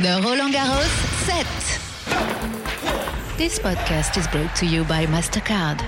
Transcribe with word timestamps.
The 0.00 0.18
Roland 0.24 0.54
Garros 0.54 0.88
set. 1.26 1.46
This 3.36 3.58
podcast 3.58 4.16
is 4.16 4.26
brought 4.28 4.56
to 4.56 4.64
you 4.64 4.82
by 4.84 5.04
MasterCard. 5.04 5.78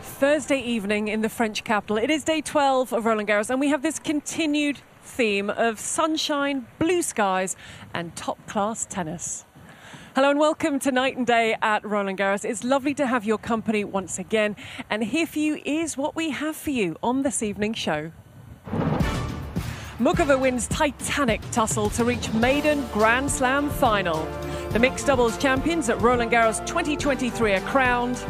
Thursday 0.00 0.60
evening 0.60 1.08
in 1.08 1.20
the 1.20 1.28
French 1.28 1.64
capital. 1.64 1.98
It 1.98 2.08
is 2.08 2.24
day 2.24 2.40
12 2.40 2.94
of 2.94 3.04
Roland 3.04 3.28
Garros, 3.28 3.50
and 3.50 3.60
we 3.60 3.68
have 3.68 3.82
this 3.82 3.98
continued 3.98 4.80
theme 5.18 5.50
of 5.50 5.80
sunshine, 5.80 6.64
blue 6.78 7.02
skies, 7.02 7.56
and 7.92 8.14
top 8.14 8.38
class 8.46 8.86
tennis. 8.86 9.44
Hello 10.14 10.30
and 10.30 10.38
welcome 10.38 10.78
to 10.78 10.92
Night 10.92 11.16
and 11.16 11.26
Day 11.26 11.56
at 11.60 11.84
Roland 11.84 12.20
Garros. 12.20 12.44
It's 12.44 12.62
lovely 12.62 12.94
to 12.94 13.04
have 13.04 13.24
your 13.24 13.36
company 13.36 13.82
once 13.82 14.20
again, 14.20 14.54
and 14.88 15.02
here 15.02 15.26
for 15.26 15.40
you 15.40 15.60
is 15.64 15.96
what 15.96 16.14
we 16.14 16.30
have 16.30 16.54
for 16.54 16.70
you 16.70 16.94
on 17.02 17.22
this 17.22 17.42
evening's 17.42 17.78
show. 17.78 18.12
Muchova 19.98 20.40
wins 20.40 20.68
titanic 20.68 21.40
tussle 21.50 21.90
to 21.90 22.04
reach 22.04 22.32
maiden 22.32 22.86
Grand 22.92 23.28
Slam 23.28 23.70
final. 23.70 24.24
The 24.70 24.78
mixed 24.78 25.08
doubles 25.08 25.36
champions 25.36 25.88
at 25.88 26.00
Roland 26.00 26.30
Garros 26.30 26.64
2023 26.64 27.54
are 27.54 27.60
crowned. 27.62 28.24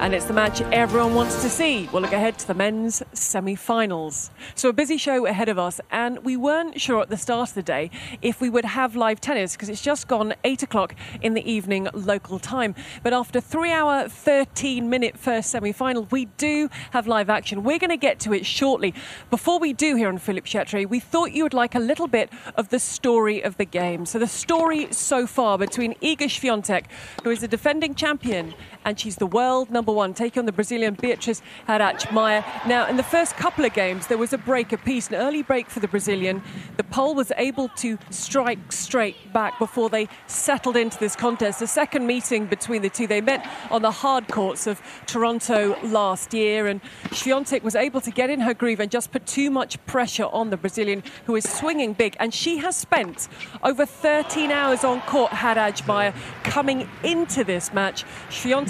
And 0.00 0.14
it's 0.14 0.26
the 0.26 0.32
match 0.32 0.60
everyone 0.60 1.16
wants 1.16 1.42
to 1.42 1.50
see. 1.50 1.88
We'll 1.92 2.02
look 2.02 2.12
ahead 2.12 2.38
to 2.38 2.46
the 2.46 2.54
men's 2.54 3.02
semi 3.14 3.56
finals. 3.56 4.30
So, 4.54 4.68
a 4.68 4.72
busy 4.72 4.96
show 4.96 5.26
ahead 5.26 5.48
of 5.48 5.58
us, 5.58 5.80
and 5.90 6.24
we 6.24 6.36
weren't 6.36 6.80
sure 6.80 7.02
at 7.02 7.10
the 7.10 7.16
start 7.16 7.48
of 7.48 7.56
the 7.56 7.64
day 7.64 7.90
if 8.22 8.40
we 8.40 8.48
would 8.48 8.64
have 8.64 8.94
live 8.94 9.20
tennis 9.20 9.54
because 9.54 9.68
it's 9.68 9.82
just 9.82 10.06
gone 10.06 10.34
8 10.44 10.62
o'clock 10.62 10.94
in 11.20 11.34
the 11.34 11.50
evening 11.50 11.88
local 11.92 12.38
time. 12.38 12.76
But 13.02 13.12
after 13.12 13.40
three 13.40 13.72
hour, 13.72 14.08
13 14.08 14.88
minute 14.88 15.18
first 15.18 15.50
semi 15.50 15.72
final, 15.72 16.06
we 16.12 16.26
do 16.26 16.70
have 16.92 17.08
live 17.08 17.28
action. 17.28 17.64
We're 17.64 17.80
going 17.80 17.90
to 17.90 17.96
get 17.96 18.20
to 18.20 18.32
it 18.32 18.46
shortly. 18.46 18.94
Before 19.30 19.58
we 19.58 19.72
do 19.72 19.96
here 19.96 20.08
on 20.08 20.18
Philippe 20.18 20.48
Chatrier, 20.48 20.88
we 20.88 21.00
thought 21.00 21.32
you 21.32 21.42
would 21.42 21.54
like 21.54 21.74
a 21.74 21.80
little 21.80 22.06
bit 22.06 22.30
of 22.54 22.68
the 22.68 22.78
story 22.78 23.42
of 23.42 23.56
the 23.56 23.64
game. 23.64 24.06
So, 24.06 24.20
the 24.20 24.28
story 24.28 24.92
so 24.92 25.26
far 25.26 25.58
between 25.58 25.94
Iga 25.94 26.28
Swiatek, 26.28 26.84
who 27.24 27.30
is 27.30 27.40
the 27.40 27.48
defending 27.48 27.96
champion, 27.96 28.54
and 28.88 28.98
she's 28.98 29.16
the 29.16 29.26
world 29.26 29.70
number 29.70 29.92
one, 29.92 30.14
taking 30.14 30.40
on 30.40 30.46
the 30.46 30.52
Brazilian 30.52 30.94
Beatriz 30.94 31.42
Haddad 31.66 32.10
Maia. 32.10 32.42
Now, 32.66 32.88
in 32.88 32.96
the 32.96 33.02
first 33.02 33.36
couple 33.36 33.66
of 33.66 33.74
games, 33.74 34.06
there 34.06 34.16
was 34.16 34.32
a 34.32 34.38
break 34.38 34.72
apiece, 34.72 35.08
an 35.08 35.16
early 35.16 35.42
break 35.42 35.68
for 35.68 35.80
the 35.80 35.88
Brazilian. 35.88 36.42
The 36.78 36.84
Pole 36.84 37.14
was 37.14 37.30
able 37.36 37.68
to 37.76 37.98
strike 38.08 38.72
straight 38.72 39.30
back 39.34 39.58
before 39.58 39.90
they 39.90 40.08
settled 40.26 40.74
into 40.74 40.98
this 40.98 41.14
contest. 41.14 41.60
The 41.60 41.66
second 41.66 42.06
meeting 42.06 42.46
between 42.46 42.80
the 42.80 42.88
two, 42.88 43.06
they 43.06 43.20
met 43.20 43.46
on 43.70 43.82
the 43.82 43.90
hard 43.90 44.26
courts 44.28 44.66
of 44.66 44.80
Toronto 45.04 45.76
last 45.84 46.32
year, 46.32 46.66
and 46.66 46.80
Swiatek 47.10 47.62
was 47.62 47.74
able 47.74 48.00
to 48.00 48.10
get 48.10 48.30
in 48.30 48.40
her 48.40 48.54
groove 48.54 48.80
and 48.80 48.90
just 48.90 49.12
put 49.12 49.26
too 49.26 49.50
much 49.50 49.84
pressure 49.84 50.28
on 50.32 50.48
the 50.48 50.56
Brazilian, 50.56 51.02
who 51.26 51.36
is 51.36 51.46
swinging 51.46 51.92
big. 51.92 52.16
And 52.18 52.32
she 52.32 52.56
has 52.56 52.74
spent 52.74 53.28
over 53.62 53.84
13 53.84 54.50
hours 54.50 54.82
on 54.82 55.02
court, 55.02 55.32
Haddad 55.32 55.86
Maia, 55.86 56.14
coming 56.42 56.88
into 57.04 57.44
this 57.44 57.70
match. 57.74 58.06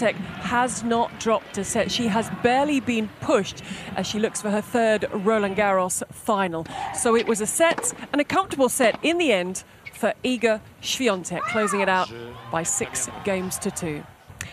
Swiatek 0.09 0.17
has 0.43 0.85
not 0.85 1.21
dropped 1.21 1.59
a 1.59 1.65
set. 1.65 1.91
She 1.91 2.09
has 2.09 2.31
barely 2.43 2.81
been 2.81 3.09
pushed 3.21 3.63
as 3.97 4.07
she 4.07 4.19
looks 4.19 4.41
for 4.41 4.51
her 4.51 4.61
third 4.61 5.07
Roland 5.13 5.57
Garros 5.57 6.03
final. 6.13 6.67
So 6.95 7.17
it 7.17 7.27
was 7.27 7.41
a 7.41 7.47
set 7.47 7.93
and 8.13 8.21
a 8.21 8.25
comfortable 8.25 8.69
set 8.69 8.99
in 9.03 9.19
the 9.19 9.33
end 9.33 9.65
for 9.95 10.15
Iga 10.25 10.61
Swiatek, 10.83 11.43
closing 11.43 11.81
it 11.81 11.89
out 11.89 12.11
by 12.53 12.63
six 12.63 13.09
games 13.25 13.59
to 13.59 13.71
two. 13.71 14.05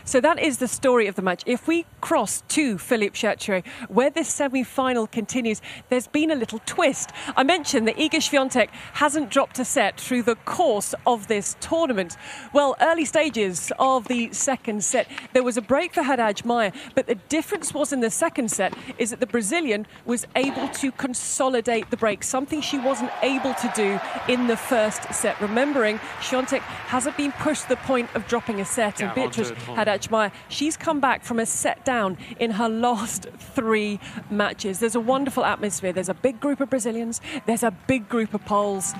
So 0.05 0.21
that 0.21 0.39
is 0.39 0.59
the 0.59 0.67
story 0.67 1.07
of 1.07 1.15
the 1.15 1.23
match. 1.23 1.41
If 1.47 1.67
we 1.67 1.85
cross 1.99 2.43
to 2.49 2.77
Philippe 2.77 3.17
Chatrier, 3.17 3.65
where 3.89 4.11
this 4.11 4.29
semi-final 4.29 5.07
continues, 5.07 5.63
there's 5.89 6.05
been 6.05 6.29
a 6.29 6.35
little 6.35 6.61
twist. 6.67 7.09
I 7.35 7.43
mentioned 7.43 7.87
that 7.87 7.97
Iga 7.97 8.17
Swiatek 8.17 8.69
hasn't 8.93 9.31
dropped 9.31 9.57
a 9.57 9.65
set 9.65 9.99
through 9.99 10.21
the 10.21 10.35
course 10.35 10.93
of 11.07 11.27
this 11.27 11.55
tournament. 11.59 12.17
Well, 12.53 12.75
early 12.81 13.03
stages 13.05 13.71
of 13.79 14.07
the 14.07 14.31
second 14.31 14.83
set, 14.83 15.07
there 15.33 15.41
was 15.41 15.57
a 15.57 15.61
break 15.61 15.95
for 15.95 16.03
Haddad 16.03 16.45
Maia, 16.45 16.71
but 16.93 17.07
the 17.07 17.15
difference 17.15 17.73
was 17.73 17.91
in 17.91 18.01
the 18.01 18.11
second 18.11 18.51
set 18.51 18.75
is 18.99 19.09
that 19.09 19.19
the 19.19 19.25
Brazilian 19.25 19.87
was 20.05 20.27
able 20.35 20.67
to 20.67 20.91
consolidate 20.91 21.89
the 21.89 21.97
break, 21.97 22.21
something 22.23 22.61
she 22.61 22.77
wasn't 22.77 23.11
able 23.23 23.55
to 23.55 23.71
do 23.75 23.99
in 24.31 24.45
the 24.45 24.57
first 24.57 25.11
set. 25.15 25.41
Remembering, 25.41 25.97
Swiatek 26.19 26.59
hasn't 26.59 27.17
been 27.17 27.31
pushed 27.31 27.63
to 27.63 27.69
the 27.69 27.77
point 27.77 28.07
of 28.13 28.27
dropping 28.27 28.61
a 28.61 28.65
set, 28.65 29.01
and 29.01 29.11
Beatriz 29.15 29.49
Haddad 29.49 29.94
Maia, 30.09 30.31
she's 30.49 30.77
come 30.77 30.99
back 30.99 31.23
from 31.23 31.39
a 31.39 31.45
set 31.45 31.83
down 31.85 32.17
in 32.39 32.51
her 32.51 32.69
last 32.69 33.27
three 33.37 33.99
matches. 34.29 34.79
There's 34.79 34.95
a 34.95 34.99
wonderful 34.99 35.45
atmosphere. 35.45 35.93
There's 35.93 36.09
a 36.09 36.13
big 36.13 36.39
group 36.39 36.59
of 36.61 36.69
Brazilians, 36.69 37.21
there's 37.45 37.63
a 37.63 37.71
big 37.71 38.09
group 38.09 38.33
of 38.33 38.43
Poles, 38.45 38.93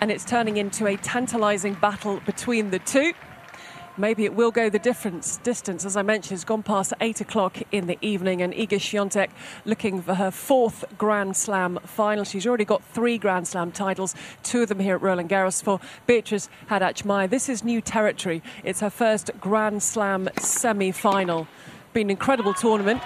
and 0.00 0.10
it's 0.10 0.24
turning 0.24 0.56
into 0.56 0.86
a 0.86 0.96
tantalising 0.96 1.74
battle 1.74 2.20
between 2.26 2.70
the 2.70 2.78
two. 2.78 3.12
Maybe 3.98 4.24
it 4.24 4.34
will 4.34 4.50
go 4.50 4.68
the 4.68 4.78
difference 4.78 5.38
distance. 5.38 5.84
As 5.84 5.96
I 5.96 6.02
mentioned, 6.02 6.36
it's 6.36 6.44
gone 6.44 6.62
past 6.62 6.92
eight 7.00 7.20
o'clock 7.20 7.56
in 7.72 7.86
the 7.86 7.96
evening, 8.02 8.42
and 8.42 8.52
Iga 8.52 8.78
Swiatek 8.78 9.30
looking 9.64 10.02
for 10.02 10.14
her 10.14 10.30
fourth 10.30 10.84
Grand 10.98 11.36
Slam 11.36 11.78
final. 11.84 12.24
She's 12.24 12.46
already 12.46 12.64
got 12.64 12.84
three 12.84 13.16
Grand 13.16 13.48
Slam 13.48 13.72
titles, 13.72 14.14
two 14.42 14.62
of 14.62 14.68
them 14.68 14.80
here 14.80 14.96
at 14.96 15.02
Roland 15.02 15.30
Garros 15.30 15.62
for 15.62 15.80
Beatriz 16.06 16.48
Haddad 16.66 17.04
Maia. 17.04 17.26
This 17.26 17.48
is 17.48 17.64
new 17.64 17.80
territory. 17.80 18.42
It's 18.64 18.80
her 18.80 18.90
first 18.90 19.30
Grand 19.40 19.82
Slam 19.82 20.28
semi-final 20.38 21.48
been 21.96 22.08
an 22.08 22.10
incredible 22.10 22.52
tournament. 22.52 23.00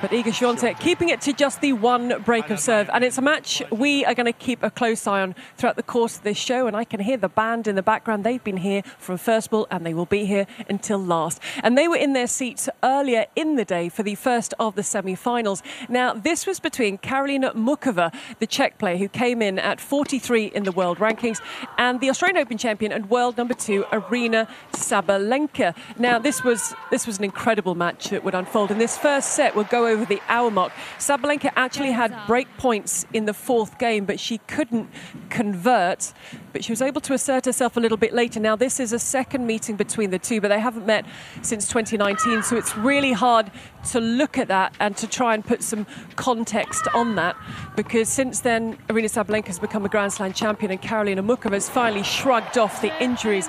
But 0.00 0.10
Iga 0.10 0.32
Swiatek 0.32 0.78
keeping 0.78 1.08
it 1.08 1.20
to 1.22 1.32
just 1.32 1.60
the 1.60 1.72
one 1.72 2.22
break 2.22 2.50
of 2.50 2.60
serve. 2.60 2.88
And 2.92 3.02
it's 3.02 3.18
a 3.18 3.22
match 3.22 3.62
we 3.70 4.04
are 4.04 4.14
going 4.14 4.26
to 4.26 4.32
keep 4.32 4.62
a 4.62 4.70
close 4.70 5.06
eye 5.08 5.22
on 5.22 5.34
throughout 5.56 5.74
the 5.74 5.82
course 5.82 6.18
of 6.18 6.22
this 6.22 6.36
show. 6.36 6.68
And 6.68 6.76
I 6.76 6.84
can 6.84 7.00
hear 7.00 7.16
the 7.16 7.28
band 7.28 7.66
in 7.66 7.74
the 7.74 7.82
background. 7.82 8.24
They've 8.24 8.42
been 8.42 8.58
here 8.58 8.82
from 8.98 9.16
first 9.16 9.50
ball 9.50 9.66
and 9.70 9.84
they 9.84 9.94
will 9.94 10.06
be 10.06 10.24
here 10.24 10.46
until 10.68 10.98
last. 10.98 11.40
And 11.64 11.76
they 11.76 11.88
were 11.88 11.96
in 11.96 12.12
their 12.12 12.26
seats 12.28 12.68
earlier 12.84 13.26
in 13.34 13.56
the 13.56 13.64
day 13.64 13.88
for 13.88 14.04
the 14.04 14.14
first 14.14 14.54
of 14.60 14.76
the 14.76 14.82
semi 14.84 15.16
finals. 15.16 15.62
Now, 15.88 16.14
this 16.14 16.46
was 16.46 16.60
between 16.60 16.98
Karolina 16.98 17.54
Muchova, 17.54 18.14
the 18.38 18.46
Czech 18.46 18.78
player 18.78 18.96
who 18.96 19.08
came 19.08 19.42
in 19.42 19.58
at 19.58 19.80
43 19.80 20.46
in 20.46 20.62
the 20.64 20.72
world 20.72 20.98
rankings, 20.98 21.40
and 21.78 22.00
the 22.00 22.10
Australian 22.10 22.38
Open 22.38 22.58
champion 22.58 22.92
and 22.92 23.10
world 23.10 23.36
number 23.36 23.54
two, 23.54 23.84
Aryna 23.92 24.48
Sabalenka. 24.72 25.74
Now, 25.98 26.20
this 26.20 26.44
was, 26.44 26.74
this 26.90 27.06
was 27.06 27.18
an 27.18 27.24
incredible 27.24 27.74
match 27.74 28.11
that 28.12 28.24
would 28.24 28.34
unfold. 28.34 28.70
And 28.70 28.80
this 28.80 28.96
first 28.96 29.34
set 29.34 29.54
would 29.56 29.68
go 29.68 29.86
over 29.86 30.04
the 30.04 30.20
hour 30.28 30.50
mark. 30.50 30.72
Sabalenka 30.98 31.52
actually 31.56 31.92
had 31.92 32.16
break 32.26 32.48
points 32.56 33.04
in 33.12 33.26
the 33.26 33.34
fourth 33.34 33.78
game, 33.78 34.04
but 34.04 34.20
she 34.20 34.38
couldn't 34.38 34.88
convert. 35.28 36.12
But 36.52 36.64
she 36.64 36.72
was 36.72 36.80
able 36.80 37.00
to 37.02 37.12
assert 37.14 37.44
herself 37.44 37.76
a 37.76 37.80
little 37.80 37.98
bit 37.98 38.12
later. 38.12 38.40
Now, 38.40 38.56
this 38.56 38.80
is 38.80 38.92
a 38.92 38.98
second 38.98 39.46
meeting 39.46 39.76
between 39.76 40.10
the 40.10 40.18
two, 40.18 40.40
but 40.40 40.48
they 40.48 40.60
haven't 40.60 40.86
met 40.86 41.04
since 41.42 41.66
2019. 41.68 42.42
So 42.42 42.56
it's 42.56 42.76
really 42.76 43.12
hard 43.12 43.50
to 43.90 44.00
look 44.00 44.38
at 44.38 44.48
that 44.48 44.74
and 44.80 44.96
to 44.96 45.06
try 45.06 45.34
and 45.34 45.44
put 45.44 45.62
some 45.62 45.86
context 46.16 46.86
on 46.94 47.16
that 47.16 47.36
because 47.76 48.08
since 48.08 48.40
then, 48.40 48.76
Aryna 48.88 49.06
Sabalenka 49.06 49.46
has 49.46 49.58
become 49.58 49.84
a 49.84 49.88
Grand 49.88 50.12
Slam 50.12 50.32
champion 50.32 50.70
and 50.70 50.80
Karolina 50.80 51.24
Muchova 51.24 51.52
has 51.52 51.68
finally 51.68 52.02
shrugged 52.02 52.58
off 52.58 52.80
the 52.80 53.02
injuries 53.02 53.48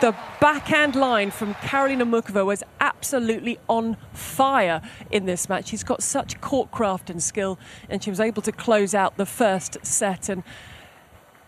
the 0.00 0.14
backhand 0.40 0.94
line 0.94 1.30
from 1.30 1.54
Karolina 1.54 2.08
Muchova 2.08 2.44
was 2.44 2.62
absolutely 2.80 3.58
on 3.68 3.96
fire 4.12 4.82
in 5.10 5.26
this 5.26 5.48
match. 5.48 5.68
She's 5.68 5.84
got 5.84 6.02
such 6.02 6.40
court 6.40 6.70
craft 6.70 7.08
and 7.08 7.22
skill, 7.22 7.58
and 7.88 8.02
she 8.02 8.10
was 8.10 8.20
able 8.20 8.42
to 8.42 8.52
close 8.52 8.94
out 8.94 9.16
the 9.16 9.26
first 9.26 9.78
set. 9.82 10.28
And 10.28 10.42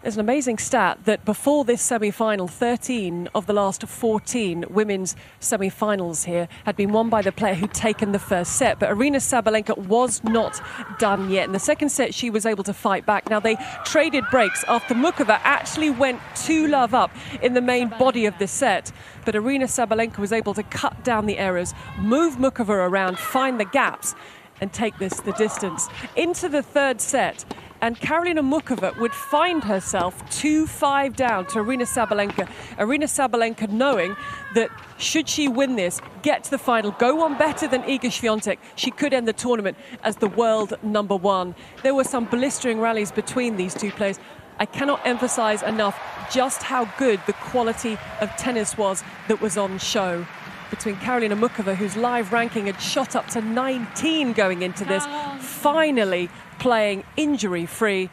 there's 0.03 0.15
an 0.15 0.21
amazing 0.21 0.59
stat 0.59 0.99
that 1.07 1.25
before 1.25 1.65
this 1.65 1.83
semi 1.83 2.13
final, 2.13 2.47
13 2.47 3.29
of 3.35 3.47
the 3.47 3.53
last 3.53 3.87
14 3.87 4.67
women's 4.71 5.17
semi 5.41 5.69
finals 5.69 6.25
here 6.25 6.47
had 6.65 6.77
been 6.77 6.93
won 6.93 7.11
by 7.11 7.21
the 7.21 7.33
player 7.33 7.55
who'd 7.55 7.75
taken 7.75 8.13
the 8.13 8.19
first 8.19 8.53
set. 8.53 8.79
But 8.79 8.91
Aryna 8.91 9.17
Sabalenka 9.17 9.77
was 9.77 10.23
not 10.23 10.61
done 10.99 11.31
yet. 11.31 11.47
In 11.47 11.53
the 11.53 11.59
second 11.59 11.89
set, 11.89 12.15
she 12.15 12.31
was 12.31 12.47
able 12.47 12.63
to 12.65 12.73
fight 12.73 13.07
back. 13.07 13.29
Now, 13.29 13.41
they 13.41 13.57
traded 13.85 14.25
breaks 14.31 14.65
after 14.69 14.95
Muchova 14.95 15.41
actually 15.43 15.91
went 15.91 16.21
2 16.37 16.69
love 16.69 16.95
up 16.95 17.11
in 17.43 17.55
the 17.55 17.61
main 17.61 17.89
body 17.89 18.27
of 18.27 18.39
the 18.39 18.47
set. 18.47 18.93
But 19.25 19.35
Aryna 19.35 19.65
Sabalenka 19.65 20.19
was 20.19 20.33
able 20.33 20.55
to 20.55 20.63
cut 20.63 21.03
down 21.03 21.27
the 21.27 21.39
errors, 21.39 21.75
move 21.99 22.37
Muchova 22.37 22.71
around, 22.89 23.19
find 23.19 23.59
the 23.59 23.65
gaps, 23.65 24.15
and 24.61 24.73
take 24.73 24.99
this 24.99 25.21
the 25.21 25.33
distance. 25.33 25.89
Into 26.17 26.49
the 26.49 26.63
third 26.63 27.01
set 27.01 27.45
and 27.81 27.99
Karolina 27.99 28.41
Muchova 28.41 28.97
would 28.99 29.13
find 29.13 29.63
herself 29.65 30.25
2-5 30.31 31.15
down 31.17 31.47
to 31.47 31.59
Aryna 31.59 31.83
Sabalenka. 31.83 32.49
Aryna 32.77 33.05
Sabalenka 33.05 33.71
knowing 33.71 34.17
that 34.55 34.71
should 34.99 35.29
she 35.29 35.49
win 35.49 35.77
this, 35.77 36.01
get 36.23 36.45
to 36.45 36.51
the 36.51 36.59
final, 36.59 36.91
go 36.93 37.23
on 37.23 37.39
better 37.39 37.69
than 37.69 37.83
Iga 37.83 38.11
Swiatek, 38.11 38.59
she 38.75 38.91
could 38.91 39.15
end 39.15 39.29
the 39.29 39.33
tournament 39.33 39.77
as 40.03 40.17
the 40.17 40.29
world 40.29 40.75
number 40.83 41.17
one. 41.17 41.55
There 41.83 41.95
were 41.95 42.05
some 42.05 42.25
blistering 42.25 42.81
rallies 42.81 43.13
between 43.13 43.57
these 43.57 43.75
two 43.75 43.91
players. 43.93 44.19
I 44.59 44.67
cannot 44.67 45.07
emphasize 45.07 45.63
enough 45.63 45.99
just 46.33 46.65
how 46.65 46.87
good 46.99 47.21
the 47.27 47.33
quality 47.35 47.97
of 48.21 48.29
tennis 48.37 48.77
was 48.77 49.05
that 49.29 49.41
was 49.41 49.57
on 49.57 49.79
show 49.79 50.27
between 50.71 50.97
Karolina 50.97 51.39
Muchova, 51.39 51.75
whose 51.75 51.97
live 51.97 52.33
ranking 52.33 52.67
had 52.67 52.81
shot 52.81 53.17
up 53.17 53.27
to 53.29 53.41
19 53.41 54.33
going 54.35 54.63
into 54.63 54.85
this, 54.85 55.07
finally 55.39 56.29
playing 56.59 57.05
injury 57.17 57.67
free. 57.67 58.11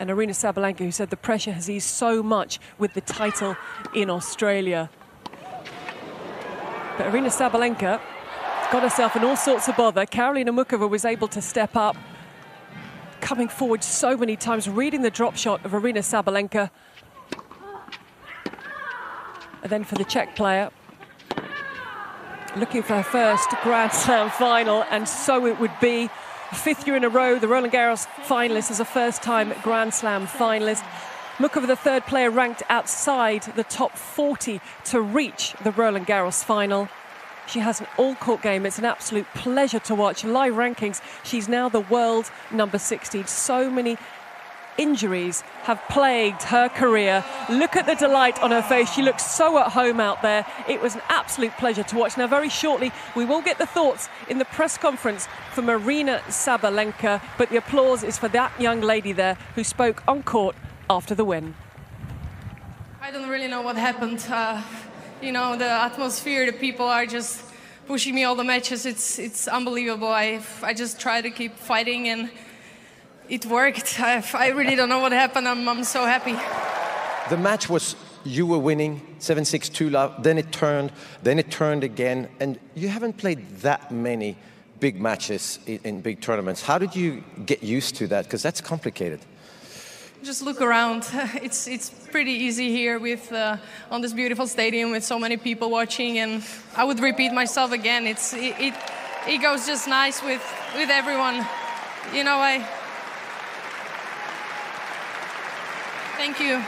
And 0.00 0.10
Aryna 0.10 0.30
Sabalenka, 0.30 0.78
who 0.78 0.92
said 0.92 1.10
the 1.10 1.16
pressure 1.16 1.52
has 1.52 1.68
eased 1.68 1.88
so 1.88 2.22
much 2.22 2.60
with 2.78 2.94
the 2.94 3.00
title 3.00 3.56
in 3.94 4.10
Australia. 4.10 4.90
But 6.96 7.06
Aryna 7.06 7.30
Sabalenka 7.30 8.00
got 8.70 8.82
herself 8.82 9.16
in 9.16 9.24
all 9.24 9.36
sorts 9.36 9.66
of 9.68 9.76
bother. 9.76 10.06
Karolina 10.06 10.50
Muchova 10.50 10.88
was 10.88 11.04
able 11.04 11.26
to 11.28 11.42
step 11.42 11.74
up, 11.74 11.96
coming 13.20 13.48
forward 13.48 13.82
so 13.82 14.16
many 14.16 14.36
times, 14.36 14.68
reading 14.68 15.02
the 15.02 15.10
drop 15.10 15.36
shot 15.36 15.64
of 15.64 15.72
Aryna 15.72 16.04
Sabalenka. 16.04 16.70
And 19.62 19.72
then 19.72 19.82
for 19.82 19.96
the 19.96 20.04
Czech 20.04 20.36
player, 20.36 20.70
looking 22.56 22.82
for 22.82 22.94
her 22.94 23.02
first 23.02 23.50
Grand 23.62 23.92
Slam 23.92 24.30
final, 24.30 24.84
and 24.90 25.08
so 25.08 25.46
it 25.46 25.58
would 25.58 25.72
be. 25.80 26.08
Fifth 26.54 26.86
year 26.86 26.96
in 26.96 27.04
a 27.04 27.10
row, 27.10 27.38
the 27.38 27.46
Roland 27.46 27.74
Garros 27.74 28.06
finalist 28.24 28.70
is 28.70 28.80
a 28.80 28.84
first 28.84 29.22
time 29.22 29.52
Grand 29.62 29.92
Slam 29.92 30.26
finalist. 30.26 30.82
Muchova, 31.36 31.66
the 31.66 31.76
third 31.76 32.06
player 32.06 32.30
ranked 32.30 32.62
outside 32.70 33.42
the 33.54 33.64
top 33.64 33.92
40 33.92 34.58
to 34.86 35.00
reach 35.00 35.54
the 35.62 35.70
Roland 35.72 36.06
Garros 36.06 36.42
final. 36.42 36.88
She 37.46 37.60
has 37.60 37.80
an 37.80 37.86
all 37.98 38.14
court 38.14 38.40
game. 38.40 38.64
It's 38.64 38.78
an 38.78 38.86
absolute 38.86 39.26
pleasure 39.34 39.78
to 39.80 39.94
watch. 39.94 40.24
Live 40.24 40.54
rankings, 40.54 41.02
she's 41.22 41.48
now 41.48 41.68
the 41.68 41.80
world 41.80 42.30
number 42.50 42.78
16. 42.78 43.26
So 43.26 43.70
many 43.70 43.98
injuries 44.78 45.42
have 45.64 45.82
plagued 45.90 46.42
her 46.44 46.68
career. 46.68 47.24
Look 47.50 47.76
at 47.76 47.84
the 47.84 47.94
delight 47.94 48.40
on 48.42 48.50
her 48.52 48.62
face. 48.62 48.90
She 48.90 49.02
looks 49.02 49.26
so 49.26 49.58
at 49.58 49.72
home 49.72 50.00
out 50.00 50.22
there. 50.22 50.46
It 50.68 50.80
was 50.80 50.94
an 50.94 51.02
absolute 51.08 51.52
pleasure 51.58 51.82
to 51.82 51.96
watch. 51.96 52.16
Now, 52.16 52.26
very 52.26 52.48
shortly, 52.48 52.92
we 53.14 53.24
will 53.24 53.42
get 53.42 53.58
the 53.58 53.66
thoughts 53.66 54.08
in 54.28 54.38
the 54.38 54.44
press 54.46 54.78
conference 54.78 55.28
for 55.52 55.62
Aryna 55.62 56.20
Sabalenka, 56.28 57.20
but 57.36 57.50
the 57.50 57.56
applause 57.56 58.02
is 58.02 58.16
for 58.16 58.28
that 58.28 58.58
young 58.60 58.80
lady 58.80 59.12
there 59.12 59.36
who 59.54 59.64
spoke 59.64 60.02
on 60.08 60.22
court 60.22 60.56
after 60.88 61.14
the 61.14 61.24
win. 61.24 61.54
I 63.02 63.10
don't 63.10 63.28
really 63.28 63.48
know 63.48 63.62
what 63.62 63.76
happened. 63.76 64.24
Uh, 64.30 64.62
you 65.20 65.32
know, 65.32 65.56
the 65.56 65.68
atmosphere, 65.68 66.46
the 66.46 66.52
people 66.52 66.86
are 66.86 67.06
just 67.06 67.42
pushing 67.86 68.14
me 68.14 68.24
all 68.24 68.36
the 68.36 68.44
matches. 68.44 68.86
It's 68.86 69.18
it's 69.18 69.48
unbelievable. 69.48 70.08
I 70.08 70.40
I 70.62 70.74
just 70.74 71.00
try 71.00 71.22
to 71.22 71.30
keep 71.30 71.56
fighting 71.56 72.08
and 72.08 72.30
it 73.28 73.46
worked. 73.46 74.00
I, 74.00 74.24
I 74.34 74.48
really 74.48 74.74
don't 74.74 74.88
know 74.88 75.00
what 75.00 75.12
happened. 75.12 75.48
I'm, 75.48 75.68
I'm 75.68 75.84
so 75.84 76.04
happy. 76.04 76.36
The 77.30 77.36
match 77.36 77.68
was 77.68 77.94
you 78.24 78.46
were 78.46 78.58
winning 78.58 79.00
7-6 79.20 79.72
2 79.72 79.90
love 79.90 80.22
then 80.22 80.38
it 80.38 80.50
turned 80.52 80.92
then 81.22 81.38
it 81.38 81.50
turned 81.50 81.84
again 81.84 82.28
and 82.40 82.58
you 82.74 82.88
haven't 82.88 83.16
played 83.16 83.48
that 83.58 83.90
many 83.90 84.36
big 84.80 85.00
matches 85.00 85.58
in, 85.66 85.78
in 85.84 86.00
big 86.00 86.20
tournaments 86.20 86.62
how 86.62 86.78
did 86.78 86.94
you 86.96 87.22
get 87.46 87.62
used 87.62 87.94
to 87.96 88.06
that 88.06 88.24
because 88.24 88.42
that's 88.42 88.60
complicated 88.60 89.20
just 90.22 90.42
look 90.42 90.60
around 90.60 91.06
it's 91.42 91.68
it's 91.68 91.90
pretty 92.10 92.32
easy 92.32 92.70
here 92.70 92.98
with 92.98 93.32
uh, 93.32 93.56
on 93.90 94.00
this 94.00 94.12
beautiful 94.12 94.46
stadium 94.46 94.90
with 94.90 95.04
so 95.04 95.18
many 95.18 95.36
people 95.36 95.70
watching 95.70 96.18
and 96.18 96.42
i 96.76 96.84
would 96.84 97.00
repeat 97.00 97.32
myself 97.32 97.72
again 97.72 98.06
it's 98.06 98.34
it, 98.34 98.54
it, 98.58 98.74
it 99.28 99.38
goes 99.40 99.64
just 99.64 99.86
nice 99.86 100.22
with 100.22 100.42
with 100.74 100.90
everyone 100.90 101.46
you 102.12 102.24
know 102.24 102.36
i 102.36 102.66
Thank 106.18 106.40
you. 106.40 106.60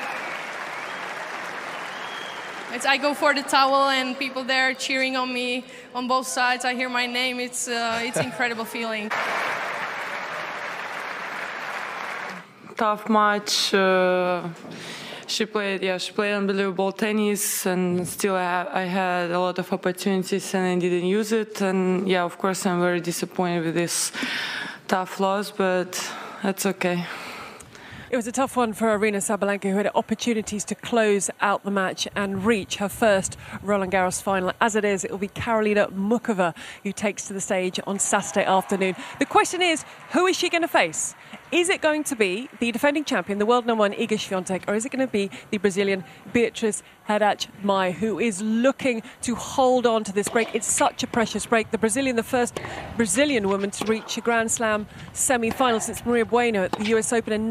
It's, 2.73 2.87
I 2.87 2.99
go 2.99 3.15
for 3.15 3.35
the 3.35 3.43
towel 3.43 3.89
and 3.89 4.17
people 4.17 4.45
there 4.45 4.75
cheering 4.75 5.17
on 5.17 5.35
me 5.35 5.65
on 5.93 6.07
both 6.07 6.29
sides. 6.29 6.65
I 6.65 6.75
hear 6.75 6.89
my 6.89 7.07
name. 7.07 7.41
It's 7.41 7.67
uh, 7.67 7.99
it's 8.01 8.19
incredible 8.19 8.65
feeling. 8.65 9.11
Tough 12.77 13.09
match. 13.09 13.75
Uh, 13.75 14.49
she 15.27 15.47
played, 15.47 15.83
yeah, 15.83 15.99
she 15.99 16.13
played 16.13 16.35
unbelievable 16.35 16.93
tennis, 16.93 17.67
and 17.67 18.07
still 18.07 18.37
I, 18.37 18.69
I 18.73 18.83
had 18.83 19.33
a 19.33 19.41
lot 19.41 19.59
of 19.59 19.73
opportunities 19.73 20.55
and 20.55 20.65
I 20.65 20.79
didn't 20.79 21.09
use 21.09 21.33
it. 21.33 21.61
And 21.61 22.09
yeah, 22.09 22.23
of 22.23 22.39
course, 22.39 22.65
I'm 22.67 22.81
very 22.81 23.01
disappointed 23.01 23.65
with 23.65 23.75
this 23.75 24.13
tough 24.87 25.19
loss, 25.19 25.51
but 25.51 25.91
that's 26.41 26.67
okay. 26.67 27.05
It 28.11 28.17
was 28.17 28.27
a 28.27 28.33
tough 28.33 28.57
one 28.57 28.73
for 28.73 28.89
Aryna 28.89 29.19
Sabalenka, 29.19 29.71
who 29.71 29.77
had 29.77 29.89
opportunities 29.95 30.65
to 30.65 30.75
close 30.75 31.31
out 31.41 31.63
the 31.63 31.71
match 31.71 32.09
and 32.17 32.45
reach 32.45 32.79
her 32.79 32.89
first 32.89 33.37
Roland 33.63 33.93
Garros 33.93 34.21
final. 34.21 34.53
As 34.61 34.75
it 34.75 34.85
is, 34.85 35.05
it 35.05 35.13
will 35.13 35.19
be 35.19 35.29
Karolina 35.29 35.93
Muchova 35.93 36.53
who 36.83 36.91
takes 36.91 37.29
to 37.29 37.33
the 37.33 37.41
stage 37.41 37.79
on 37.87 38.01
Saturday 38.01 38.45
afternoon. 38.45 38.97
The 39.21 39.27
question 39.27 39.63
is, 39.63 39.85
who 40.11 40.27
is 40.27 40.37
she 40.37 40.49
going 40.49 40.63
to 40.63 40.69
face? 40.69 41.15
Is 41.53 41.69
it 41.69 41.81
going 41.81 42.05
to 42.05 42.17
be 42.17 42.49
the 42.61 42.71
defending 42.71 43.05
champion, 43.05 43.39
the 43.39 43.47
world 43.47 43.67
number 43.67 43.81
one 43.81 43.93
Iga 43.93 44.11
Swiatek, 44.11 44.69
or 44.69 44.75
is 44.75 44.85
it 44.85 44.91
going 44.91 45.07
to 45.07 45.11
be 45.11 45.31
the 45.51 45.59
Brazilian 45.59 46.05
Beatriz 46.33 46.85
Haddad 47.05 47.47
Maia, 47.63 47.91
who 47.91 48.21
is 48.21 48.41
looking 48.41 49.03
to 49.23 49.35
hold 49.35 49.85
on 49.85 50.05
to 50.05 50.13
this 50.13 50.29
break? 50.29 50.55
It's 50.55 50.71
such 50.71 51.03
a 51.03 51.09
precious 51.09 51.47
break. 51.47 51.73
The 51.73 51.79
Brazilian, 51.79 52.15
the 52.15 52.23
first 52.23 52.61
Brazilian 52.97 53.49
woman 53.49 53.73
to 53.73 53.85
reach 53.85 54.17
a 54.17 54.21
Grand 54.21 54.51
Slam 54.51 54.87
semi-final 55.13 55.81
since 55.81 56.07
Maria 56.07 56.25
Bueno 56.25 56.65
at 56.65 56.73
the 56.73 56.85
US 56.97 57.13
Open 57.13 57.33
in 57.33 57.49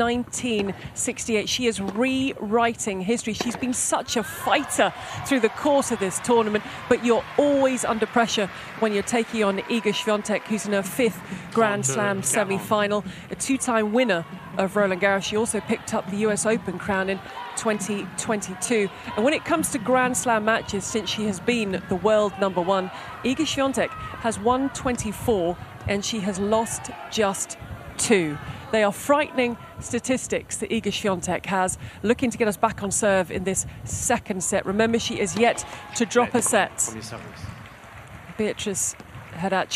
1968. 0.58 1.48
She 1.48 1.68
is 1.68 1.80
rewriting 1.80 3.02
history. 3.02 3.34
She's 3.34 3.56
been 3.56 3.74
such 3.74 4.18
a 4.18 4.24
fighter 4.24 4.94
through 5.26 5.42
the 5.42 5.50
course 5.50 5.92
of 5.92 6.00
this 6.00 6.20
tournament, 6.20 6.64
but 6.88 7.06
you're 7.06 7.24
always 7.38 7.86
under 7.86 8.06
pressure 8.06 8.50
when 8.80 8.94
you're 8.94 9.04
taking 9.04 9.44
on 9.44 9.60
Iga 9.60 9.94
Swiatek, 9.94 10.42
who's 10.44 10.66
in 10.66 10.74
her 10.74 10.84
fifth 10.84 11.20
Grand 11.54 11.86
Slam 11.86 12.24
semi-final, 12.24 13.04
a 13.30 13.36
two-time 13.36 13.94
winner 13.94 14.26
of 14.58 14.76
Roland 14.76 15.02
Garros. 15.02 15.24
She 15.24 15.38
also 15.38 15.60
picked 15.62 15.94
up 15.94 16.10
the 16.10 16.18
US 16.18 16.46
Open 16.46 16.78
crown 16.78 17.10
in 17.10 17.20
2022. 17.56 18.90
And 19.16 19.24
when 19.24 19.34
it 19.34 19.46
comes 19.46 19.72
to 19.72 19.78
Grand 19.78 20.18
Slam 20.18 20.46
matches, 20.46 20.84
since 20.84 21.10
she 21.10 21.26
has 21.26 21.40
been 21.40 21.82
the 21.90 21.96
world 21.96 22.34
number 22.40 22.62
one, 22.62 22.90
Iga 23.24 23.46
Swiatek 23.46 23.90
has 23.90 24.40
won 24.40 24.70
24 24.70 25.58
and 25.88 26.04
she 26.04 26.20
has 26.20 26.40
lost 26.40 26.90
just 27.12 27.58
two. 27.98 28.38
They 28.72 28.84
are 28.84 28.92
frightening 28.92 29.58
statistics 29.80 30.58
that 30.58 30.70
Iga 30.70 30.84
Swiatek 30.84 31.46
has, 31.48 31.78
looking 32.04 32.30
to 32.30 32.38
get 32.38 32.48
us 32.48 32.58
back 32.58 32.84
on 32.84 32.92
serve 32.92 33.32
in 33.32 33.44
this 33.44 33.66
second 33.84 34.44
set. 34.44 34.66
Remember, 34.66 35.00
she 35.00 35.20
is 35.20 35.36
yet 35.36 35.66
to 35.96 36.06
drop 36.06 36.36
a 36.36 36.42
set. 36.42 36.94
Beatriz 38.38 38.96
Haddad 39.34 39.70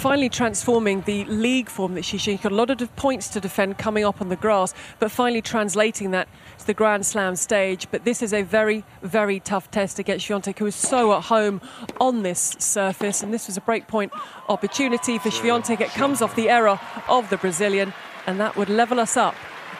finally 0.00 0.30
transforming 0.30 1.02
the 1.02 1.26
league 1.26 1.68
form 1.68 1.92
that 1.92 2.06
she's 2.06 2.24
got 2.24 2.50
a 2.50 2.54
lot 2.54 2.70
of 2.70 2.96
points 2.96 3.28
to 3.28 3.38
defend 3.38 3.76
coming 3.76 4.02
up 4.02 4.22
on 4.22 4.30
the 4.30 4.36
grass, 4.36 4.72
but 4.98 5.10
finally 5.10 5.42
translating 5.42 6.10
that 6.10 6.26
to 6.58 6.66
the 6.66 6.72
Grand 6.72 7.04
Slam 7.04 7.36
stage. 7.36 7.86
But 7.90 8.06
this 8.06 8.22
is 8.22 8.32
a 8.32 8.40
very, 8.40 8.82
very 9.02 9.40
tough 9.40 9.70
test 9.70 9.98
against 9.98 10.26
Swiatek, 10.26 10.58
who 10.58 10.64
is 10.64 10.74
so 10.74 11.12
at 11.12 11.24
home 11.24 11.60
on 12.00 12.22
this 12.22 12.56
surface. 12.58 13.22
And 13.22 13.34
this 13.34 13.46
was 13.46 13.58
a 13.58 13.60
breakpoint 13.60 14.10
opportunity 14.48 15.18
for 15.18 15.28
Swiatek. 15.28 15.82
It 15.82 15.90
comes 15.90 16.22
off 16.22 16.34
the 16.34 16.48
error 16.48 16.80
of 17.06 17.28
the 17.28 17.36
Brazilian, 17.36 17.92
and 18.26 18.40
that 18.40 18.56
would 18.56 18.70
level 18.70 19.00
us 19.00 19.18
up 19.18 19.34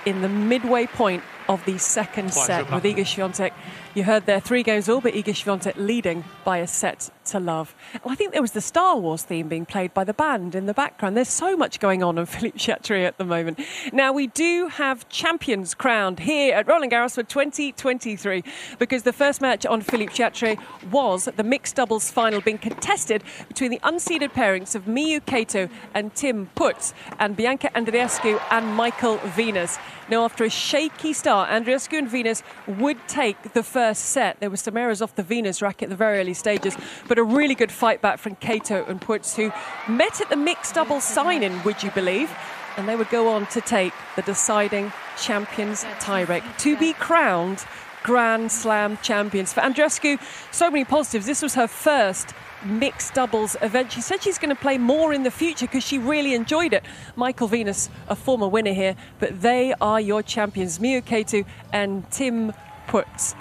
in 0.05 0.21
the 0.21 0.29
midway 0.29 0.87
point 0.87 1.23
of 1.49 1.65
the 1.65 1.79
second 1.79 2.35
set 2.35 2.71
with 2.71 2.85
Iga 2.85 3.07
Swiatek 3.07 3.53
you 3.93 4.05
heard 4.05 4.27
there 4.27 4.39
three 4.39 4.63
games 4.63 4.89
all, 4.89 5.01
but 5.01 5.15
Iga 5.15 5.35
Swiatek 5.35 5.75
leading 5.77 6.23
by 6.45 6.59
a 6.59 6.67
set 6.67 7.11
to 7.25 7.41
love. 7.41 7.75
I 8.07 8.15
think 8.15 8.33
there 8.33 8.43
was 8.43 8.53
the 8.53 8.61
Star 8.61 8.97
Wars 8.97 9.25
theme 9.25 9.49
being 9.49 9.67
played 9.67 9.93
by 9.93 10.05
the 10.05 10.15
band 10.15 10.55
in 10.55 10.67
the 10.67 10.75
background. 10.75 11.17
There's 11.17 11.29
so 11.29 11.57
much 11.57 11.81
going 11.81 12.03
on 12.03 12.17
on 12.17 12.27
Philippe 12.35 12.59
Chatrier 12.59 13.05
at 13.05 13.19
the 13.19 13.25
moment. 13.25 13.59
Now, 13.93 14.13
we 14.13 14.29
do 14.29 14.69
have 14.69 15.09
champions 15.09 15.75
crowned 15.75 16.21
here 16.21 16.55
at 16.55 16.69
Roland 16.69 16.93
Garros 16.93 17.15
for 17.15 17.25
2023 17.25 18.45
because 18.79 19.03
the 19.03 19.13
first 19.13 19.41
match 19.41 19.67
on 19.67 19.81
Philippe 19.81 20.13
Chatrier 20.13 20.57
was 20.93 21.25
the 21.25 21.45
mixed 21.45 21.75
doubles 21.75 22.13
final 22.13 22.41
being 22.41 22.59
contested 22.59 23.25
between 23.49 23.73
the 23.73 23.81
unseeded 23.81 24.33
pairings 24.33 24.75
of 24.77 24.85
Miyu 24.85 25.25
Kato 25.27 25.69
and 25.95 26.15
Tim 26.15 26.49
Putz 26.55 26.93
and 27.19 27.37
Bianca 27.37 27.71
Andreescu 27.75 28.41
and 28.53 28.75
Michael 28.75 29.17
Venus. 29.19 29.79
Now, 30.09 30.25
after 30.25 30.45
a 30.45 30.51
shaky 30.51 31.13
start, 31.13 31.51
Andreescu 31.51 31.99
and 31.99 32.09
Venus 32.09 32.43
would 32.67 32.99
take 33.09 33.53
the 33.53 33.63
first 33.63 33.80
set. 33.95 34.41
There 34.41 34.51
were 34.51 34.57
some 34.57 34.77
errors 34.77 35.03
off 35.03 35.15
the 35.15 35.23
Venus 35.23 35.61
racket 35.63 35.85
at 35.85 35.91
the 35.91 35.97
very 35.97 36.19
early 36.19 36.35
stages, 36.35 36.77
but 37.09 37.19
a 37.19 37.23
really 37.23 37.55
good 37.55 37.73
fight 37.73 38.01
back 38.01 38.19
from 38.19 38.37
Kato 38.37 38.85
and 38.87 39.01
Putz, 39.01 39.35
who 39.37 39.53
met 39.93 40.21
at 40.21 40.29
the 40.29 40.37
mixed 40.37 40.75
doubles 40.75 41.05
sign-in, 41.05 41.63
would 41.65 41.83
you 41.83 41.91
believe? 41.91 42.31
And 42.77 42.89
they 42.89 42.97
would 42.97 43.11
go 43.11 43.29
on 43.29 43.47
to 43.49 43.61
take 43.61 43.93
the 44.17 44.23
deciding 44.23 44.93
champions 45.19 45.85
tiebreak 46.01 46.45
to 46.59 46.77
be 46.77 46.93
crowned 46.93 47.65
Grand 48.03 48.51
Slam 48.51 48.99
champions. 49.03 49.53
For 49.53 49.61
Andreescu, 49.61 50.19
so 50.53 50.71
many 50.71 50.85
positives. 50.85 51.27
This 51.27 51.43
was 51.43 51.55
her 51.55 51.67
first 51.67 52.35
mixed 52.65 53.15
doubles 53.15 53.57
event. 53.63 53.93
She 53.93 54.01
said 54.01 54.23
she's 54.23 54.39
going 54.39 54.55
to 54.55 54.61
play 54.61 54.79
more 54.79 55.13
in 55.13 55.23
the 55.23 55.31
future 55.31 55.67
because 55.67 55.85
she 55.85 55.99
really 55.99 56.35
enjoyed 56.35 56.73
it. 56.73 56.85
Michael 57.17 57.49
Venus, 57.49 57.91
a 58.09 58.17
former 58.17 58.49
winner 58.49 58.73
here, 58.73 58.97
but 59.19 59.41
they 59.41 59.75
are 59.81 60.01
your 60.01 60.23
champions, 60.23 60.79
Miyu 60.79 61.05
Kato 61.05 61.45
and 61.73 62.11
Tim 62.11 62.53
Putz 62.87 63.35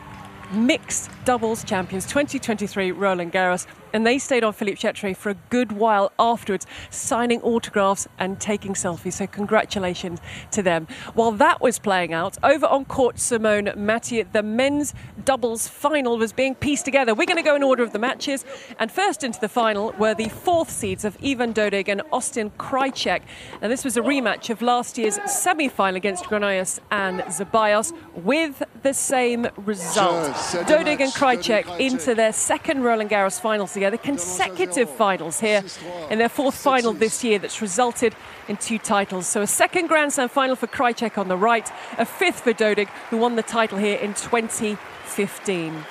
mixed 0.51 1.09
doubles 1.25 1.63
champions 1.63 2.05
2023 2.07 2.91
Roland 2.91 3.31
Garros 3.31 3.65
and 3.93 4.05
they 4.05 4.17
stayed 4.17 4.43
on 4.43 4.53
Philippe 4.53 4.77
Chatrier 4.77 5.15
for 5.15 5.29
a 5.29 5.37
good 5.49 5.71
while 5.71 6.11
afterwards, 6.19 6.65
signing 6.89 7.41
autographs 7.41 8.07
and 8.17 8.39
taking 8.39 8.73
selfies. 8.73 9.13
So, 9.13 9.27
congratulations 9.27 10.19
to 10.51 10.61
them. 10.61 10.87
While 11.13 11.31
that 11.33 11.61
was 11.61 11.79
playing 11.79 12.13
out, 12.13 12.37
over 12.43 12.65
on 12.65 12.85
court, 12.85 13.17
Simonne 13.17 13.75
Mathieu, 13.75 14.25
the 14.31 14.43
men's 14.43 14.93
doubles 15.25 15.67
final 15.67 16.17
was 16.17 16.33
being 16.33 16.55
pieced 16.55 16.85
together. 16.85 17.13
We're 17.13 17.25
going 17.25 17.37
to 17.37 17.43
go 17.43 17.55
in 17.55 17.63
order 17.63 17.83
of 17.83 17.93
the 17.93 17.99
matches. 17.99 18.45
And 18.79 18.91
first 18.91 19.23
into 19.23 19.39
the 19.39 19.49
final 19.49 19.93
were 19.97 20.13
the 20.13 20.29
fourth 20.29 20.69
seeds 20.69 21.05
of 21.05 21.17
Ivan 21.23 21.53
Dodig 21.53 21.87
and 21.87 22.01
Austin 22.11 22.51
Krajicek. 22.51 23.21
Now, 23.61 23.67
this 23.67 23.83
was 23.83 23.97
a 23.97 24.01
rematch 24.01 24.49
of 24.49 24.61
last 24.61 24.97
year's 24.97 25.19
semi 25.29 25.67
final 25.67 25.97
against 25.97 26.25
Granollers 26.25 26.79
and 26.91 27.21
Zeballos 27.21 27.93
with 28.15 28.63
the 28.83 28.93
same 28.93 29.47
result. 29.57 30.33
Dodig 30.67 30.99
and 30.99 31.11
Krajicek 31.13 31.79
into 31.79 32.15
their 32.15 32.33
second 32.33 32.83
Roland 32.83 33.09
Garros 33.09 33.39
final 33.39 33.67
together, 33.79 33.97
consecutive 33.97 34.89
finals 34.89 35.39
here 35.39 35.63
in 36.09 36.19
their 36.19 36.29
fourth 36.29 36.55
final 36.55 36.91
this 36.91 37.23
year 37.23 37.39
that's 37.39 37.61
resulted 37.61 38.13
in 38.49 38.57
two 38.57 38.77
titles. 38.77 39.25
So 39.25 39.41
a 39.41 39.47
second 39.47 39.87
Grand 39.87 40.11
Slam 40.11 40.27
final 40.27 40.55
for 40.57 40.67
Krajicek 40.67 41.17
on 41.17 41.29
the 41.29 41.37
right, 41.37 41.71
a 41.97 42.05
fifth 42.05 42.41
for 42.41 42.53
Dodig, 42.53 42.89
who 43.09 43.17
won 43.17 43.35
the 43.37 43.43
title 43.43 43.77
here 43.77 43.97
in 43.97 44.13
2015. 44.13 45.85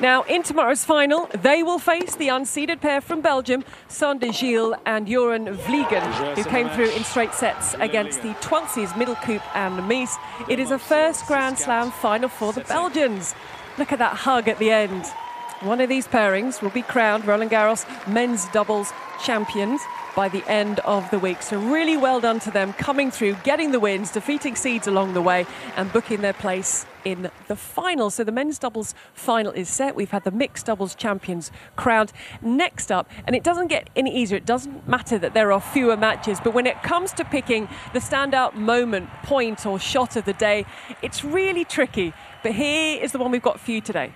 Now, 0.00 0.22
in 0.22 0.44
tomorrow's 0.44 0.84
final, 0.84 1.28
they 1.42 1.64
will 1.64 1.80
face 1.80 2.14
the 2.14 2.28
unseeded 2.28 2.80
pair 2.80 3.00
from 3.00 3.20
Belgium, 3.20 3.64
Sander 3.88 4.32
Gilles 4.32 4.76
and 4.86 5.08
Joran 5.08 5.46
Vliegen, 5.46 6.36
who 6.36 6.44
came 6.44 6.68
through 6.68 6.90
in 6.90 7.02
straight 7.02 7.34
sets 7.34 7.74
against 7.80 8.22
the 8.22 8.28
12th 8.34 8.68
seeds 8.68 8.92
Middelkoop 8.92 9.42
and 9.56 9.74
Mies. 9.90 10.16
It 10.48 10.60
is 10.60 10.70
a 10.70 10.78
first 10.78 11.26
Grand 11.26 11.58
Slam 11.58 11.90
final 11.90 12.28
for 12.28 12.52
the 12.52 12.60
Belgians. 12.60 13.34
Look 13.76 13.90
at 13.90 13.98
that 13.98 14.14
hug 14.14 14.46
at 14.46 14.60
the 14.60 14.70
end. 14.70 15.04
One 15.62 15.80
of 15.80 15.88
these 15.88 16.06
pairings 16.06 16.62
will 16.62 16.70
be 16.70 16.82
crowned 16.82 17.26
Roland 17.26 17.50
Garros 17.50 17.84
men's 18.06 18.46
doubles 18.50 18.92
champions 19.24 19.80
by 20.14 20.28
the 20.28 20.48
end 20.48 20.78
of 20.80 21.10
the 21.10 21.18
week. 21.18 21.42
So, 21.42 21.58
really 21.58 21.96
well 21.96 22.20
done 22.20 22.38
to 22.40 22.52
them 22.52 22.74
coming 22.74 23.10
through, 23.10 23.34
getting 23.42 23.72
the 23.72 23.80
wins, 23.80 24.12
defeating 24.12 24.54
seeds 24.54 24.86
along 24.86 25.14
the 25.14 25.22
way, 25.22 25.46
and 25.76 25.92
booking 25.92 26.20
their 26.20 26.32
place 26.32 26.86
in 27.04 27.28
the 27.48 27.56
final. 27.56 28.08
So, 28.08 28.22
the 28.22 28.30
men's 28.30 28.56
doubles 28.56 28.94
final 29.14 29.50
is 29.50 29.68
set. 29.68 29.96
We've 29.96 30.12
had 30.12 30.22
the 30.22 30.30
mixed 30.30 30.66
doubles 30.66 30.94
champions 30.94 31.50
crowned. 31.74 32.12
Next 32.40 32.92
up, 32.92 33.10
and 33.26 33.34
it 33.34 33.42
doesn't 33.42 33.66
get 33.66 33.90
any 33.96 34.16
easier, 34.16 34.38
it 34.38 34.46
doesn't 34.46 34.86
matter 34.86 35.18
that 35.18 35.34
there 35.34 35.50
are 35.50 35.60
fewer 35.60 35.96
matches, 35.96 36.38
but 36.42 36.54
when 36.54 36.68
it 36.68 36.80
comes 36.84 37.12
to 37.14 37.24
picking 37.24 37.66
the 37.92 37.98
standout 37.98 38.54
moment, 38.54 39.10
point, 39.24 39.66
or 39.66 39.80
shot 39.80 40.14
of 40.14 40.24
the 40.24 40.34
day, 40.34 40.66
it's 41.02 41.24
really 41.24 41.64
tricky. 41.64 42.12
But 42.44 42.52
here 42.52 43.02
is 43.02 43.10
the 43.10 43.18
one 43.18 43.32
we've 43.32 43.42
got 43.42 43.58
for 43.58 43.72
you 43.72 43.80
today. 43.80 44.12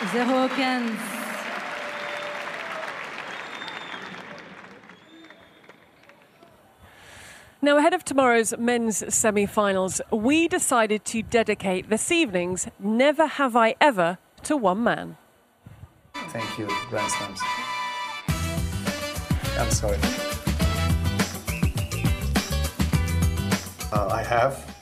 Zéro 0.00 0.48
quinze. 0.48 0.98
Now, 7.62 7.76
ahead 7.76 7.92
of 7.92 8.06
tomorrow's 8.06 8.56
men's 8.56 9.14
semi 9.14 9.44
finals, 9.44 10.00
we 10.10 10.48
decided 10.48 11.04
to 11.04 11.22
dedicate 11.22 11.90
this 11.90 12.10
evening's 12.10 12.66
Never 12.78 13.26
Have 13.26 13.54
I 13.54 13.74
Ever 13.78 14.16
to 14.44 14.56
one 14.56 14.82
man. 14.82 15.18
Thank 16.14 16.58
you, 16.58 16.66
Grand 16.88 17.12
Slams. 17.12 17.40
I'm 19.58 19.70
sorry. 19.70 19.98
Uh, 23.92 24.08
I 24.10 24.22
have. 24.22 24.74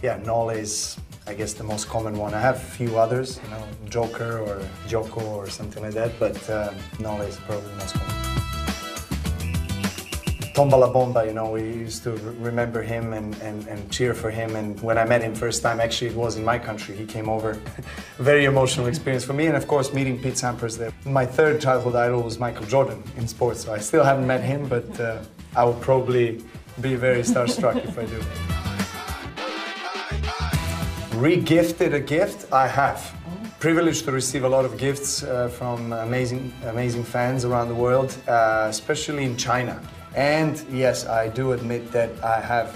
Yeah, 0.00 0.18
Nole 0.18 0.50
is, 0.50 0.99
I 1.30 1.34
guess, 1.34 1.52
the 1.52 1.62
most 1.62 1.88
common 1.88 2.18
one. 2.18 2.34
I 2.34 2.40
have 2.40 2.56
a 2.56 2.70
few 2.78 2.98
others, 2.98 3.38
you 3.44 3.50
know, 3.50 3.64
Joker 3.88 4.40
or 4.40 4.68
Joko 4.88 5.20
or 5.20 5.48
something 5.48 5.80
like 5.80 5.94
that, 5.94 6.18
but 6.18 6.50
uh, 6.50 6.74
Nole 6.98 7.20
is 7.20 7.36
probably 7.36 7.70
the 7.70 7.76
most 7.76 7.94
common. 7.94 8.16
Tomba 10.54 10.76
La 10.76 10.90
Bomba, 10.92 11.24
you 11.24 11.32
know, 11.32 11.48
we 11.52 11.62
used 11.62 12.02
to 12.02 12.10
remember 12.40 12.82
him 12.82 13.12
and, 13.12 13.36
and, 13.42 13.64
and 13.68 13.88
cheer 13.92 14.12
for 14.12 14.28
him. 14.28 14.56
And 14.56 14.80
when 14.82 14.98
I 14.98 15.04
met 15.04 15.22
him 15.22 15.32
first 15.32 15.62
time, 15.62 15.78
actually, 15.78 16.10
it 16.10 16.16
was 16.16 16.36
in 16.36 16.44
my 16.44 16.58
country. 16.58 16.96
He 16.96 17.06
came 17.06 17.28
over. 17.28 17.54
Very 18.18 18.46
emotional 18.46 18.88
experience 18.88 19.24
for 19.24 19.32
me. 19.32 19.46
And 19.46 19.56
of 19.56 19.68
course, 19.68 19.94
meeting 19.94 20.20
Pete 20.20 20.34
Sampras 20.34 20.76
there. 20.76 20.92
My 21.04 21.24
third 21.24 21.60
childhood 21.60 21.94
idol 21.94 22.22
was 22.22 22.40
Michael 22.40 22.66
Jordan 22.66 23.04
in 23.16 23.28
sports. 23.28 23.62
So 23.64 23.72
I 23.72 23.78
still 23.78 24.02
haven't 24.02 24.26
met 24.26 24.42
him, 24.42 24.68
but 24.68 24.98
uh, 24.98 25.22
I 25.54 25.62
will 25.62 25.74
probably 25.74 26.42
be 26.80 26.96
very 26.96 27.22
starstruck 27.22 27.76
if 27.76 27.96
I 27.96 28.06
do. 28.06 28.69
Regifted 31.20 31.92
a 31.92 32.00
gift, 32.00 32.50
I 32.50 32.66
have. 32.66 33.12
Privileged 33.58 34.06
to 34.06 34.10
receive 34.10 34.44
a 34.44 34.48
lot 34.48 34.64
of 34.64 34.78
gifts 34.78 35.22
uh, 35.22 35.48
from 35.48 35.92
amazing, 35.92 36.50
amazing 36.64 37.04
fans 37.04 37.44
around 37.44 37.68
the 37.68 37.74
world, 37.74 38.16
uh, 38.26 38.68
especially 38.70 39.24
in 39.24 39.36
China. 39.36 39.78
And 40.14 40.58
yes, 40.72 41.04
I 41.04 41.28
do 41.28 41.52
admit 41.52 41.92
that 41.92 42.08
I 42.24 42.40
have 42.40 42.68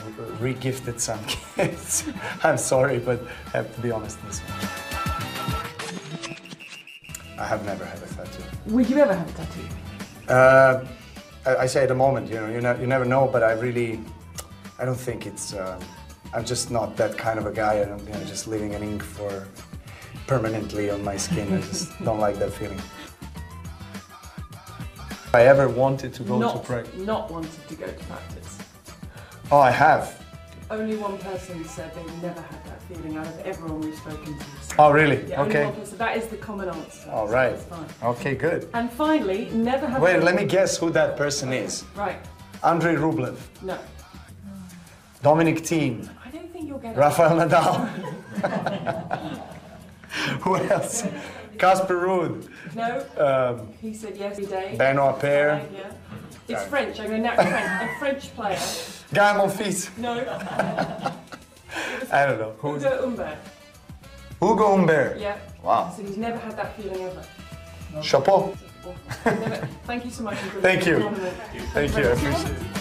regifted 0.43 1.01
some 1.01 1.21
gifts. 1.57 2.05
I'm 2.43 2.59
sorry, 2.59 2.99
but 2.99 3.23
I 3.55 3.57
have 3.57 3.75
to 3.77 3.81
be 3.81 3.91
honest 3.91 4.23
this 4.27 4.41
one. 4.41 4.59
I 7.39 7.47
have 7.47 7.65
never 7.65 7.87
had 7.87 7.97
a 7.97 8.07
tattoo. 8.09 8.43
Would 8.67 8.91
you 8.91 8.99
ever 8.99 9.15
have 9.15 9.31
a 9.31 9.33
tattoo? 9.33 9.69
Uh, 10.29 10.85
I, 11.47 11.63
I 11.63 11.67
say 11.67 11.85
at 11.85 11.89
the 11.89 11.95
moment, 11.95 12.29
you 12.29 12.35
know, 12.35 12.51
you, 12.51 12.61
ne- 12.61 12.79
you 12.79 12.87
never 12.87 13.07
know, 13.07 13.27
but 13.27 13.43
I 13.43 13.53
really, 13.53 14.01
I 14.79 14.85
don't 14.85 15.01
think 15.01 15.25
it's. 15.25 15.55
Um, 15.55 15.81
I'm 16.35 16.45
just 16.45 16.71
not 16.71 16.97
that 16.97 17.17
kind 17.17 17.39
of 17.39 17.47
a 17.47 17.53
guy. 17.53 17.81
I 17.81 17.85
don't, 17.85 18.05
you 18.07 18.13
know, 18.13 18.25
just 18.25 18.49
leaving 18.49 18.75
an 18.75 18.83
ink 18.83 19.03
for 19.03 19.47
permanently 20.27 20.91
on 20.91 21.05
my 21.05 21.17
skin. 21.17 21.53
I 21.55 21.61
just 21.61 21.97
don't 22.05 22.19
like 22.19 22.37
that 22.39 22.53
feeling. 22.53 22.79
If 25.11 25.35
I 25.35 25.43
ever 25.47 25.69
wanted 25.69 26.13
to 26.15 26.23
go 26.23 26.41
to 26.53 26.59
practice. 26.59 27.01
not 27.01 27.31
wanted 27.31 27.69
to 27.69 27.75
go 27.75 27.87
to 27.87 28.05
practice. 28.05 28.59
Oh, 29.53 29.59
I 29.59 29.71
have. 29.71 30.21
Only 30.71 30.97
one 30.97 31.19
person 31.19 31.65
said 31.67 31.95
they 31.95 32.03
never 32.27 32.41
had 32.41 32.65
that 32.65 32.83
feeling 32.85 33.17
out 33.17 33.27
of 33.27 33.39
everyone 33.41 33.81
we've 33.83 33.95
spoken 33.97 34.37
to. 34.39 34.45
So 34.63 34.75
Oh, 34.79 34.91
really? 34.91 35.25
yeah, 35.29 35.41
only 35.41 35.51
okay. 35.55 35.65
one 35.67 35.75
person. 35.75 35.99
That 35.99 36.17
is 36.17 36.27
the 36.29 36.37
common 36.37 36.69
answer. 36.69 37.11
All 37.11 37.27
so 37.27 37.33
that's 37.33 37.65
fine. 37.65 37.87
Okay, 38.03 38.35
good. 38.35 38.69
And 38.75 38.91
finally, 38.91 39.51
never 39.53 39.87
have. 39.87 40.01
Wait, 40.01 40.23
let 40.23 40.35
me 40.35 40.45
guess 40.47 40.79
who 40.79 40.91
that 40.91 41.17
person 41.17 41.53
is. 41.53 41.85
Right. 41.95 42.19
Andrei 42.65 42.95
Rublev, 42.97 43.37
No. 43.63 43.79
Dominic 45.23 45.57
Thiem, 45.63 45.93
I 46.03 46.03
don't 46.03 46.03
think 46.03 46.24
you'll 46.67 46.79
get 46.79 46.97
it. 46.97 46.99
Rafael 46.99 47.37
Nadal. 47.37 47.89
who 50.43 50.57
else? 50.57 51.07
Casper 51.59 51.95
Ruud, 52.07 52.49
No. 52.75 53.07
um, 53.61 53.69
He 53.81 53.95
said 53.95 54.17
yes 54.17 54.33
every 54.33 54.47
day. 54.47 54.75
Benoit 54.77 55.21
Paire, 55.21 55.65
Yeah. 55.73 55.93
It's 56.49 56.65
French. 56.65 57.01
I'm 57.01 57.09
going 57.09 57.23
to 57.23 57.35
French. 57.35 57.55
A 57.55 57.99
French 57.99 58.35
player. 58.35 58.59
Guy 59.15 59.39
Monfils. 59.39 59.97
No. 59.97 60.13
I 62.13 62.27
don't 62.27 62.39
know. 62.39 62.55
Who's 62.59 62.85
Ugo 62.85 63.01
Humbert. 63.03 63.39
Ugo 64.43 64.77
Humbert. 64.77 65.19
Yeah. 65.19 65.39
Wow. 65.63 65.93
So 65.97 66.03
he's 66.03 66.17
never 66.19 66.39
had 66.39 66.57
that 66.57 66.77
feeling 66.77 67.03
ever. 67.03 67.25
Chapeau. 68.03 68.55
Never. 69.25 69.69
Thank 69.85 70.05
you 70.05 70.11
so 70.11 70.25
much. 70.25 70.37
for 70.39 70.61
Thank 70.61 70.87
you. 70.87 71.09
Thank 71.73 71.97
you. 71.97 72.05
I 72.05 72.09
appreciate 72.09 72.51
it. 72.51 72.81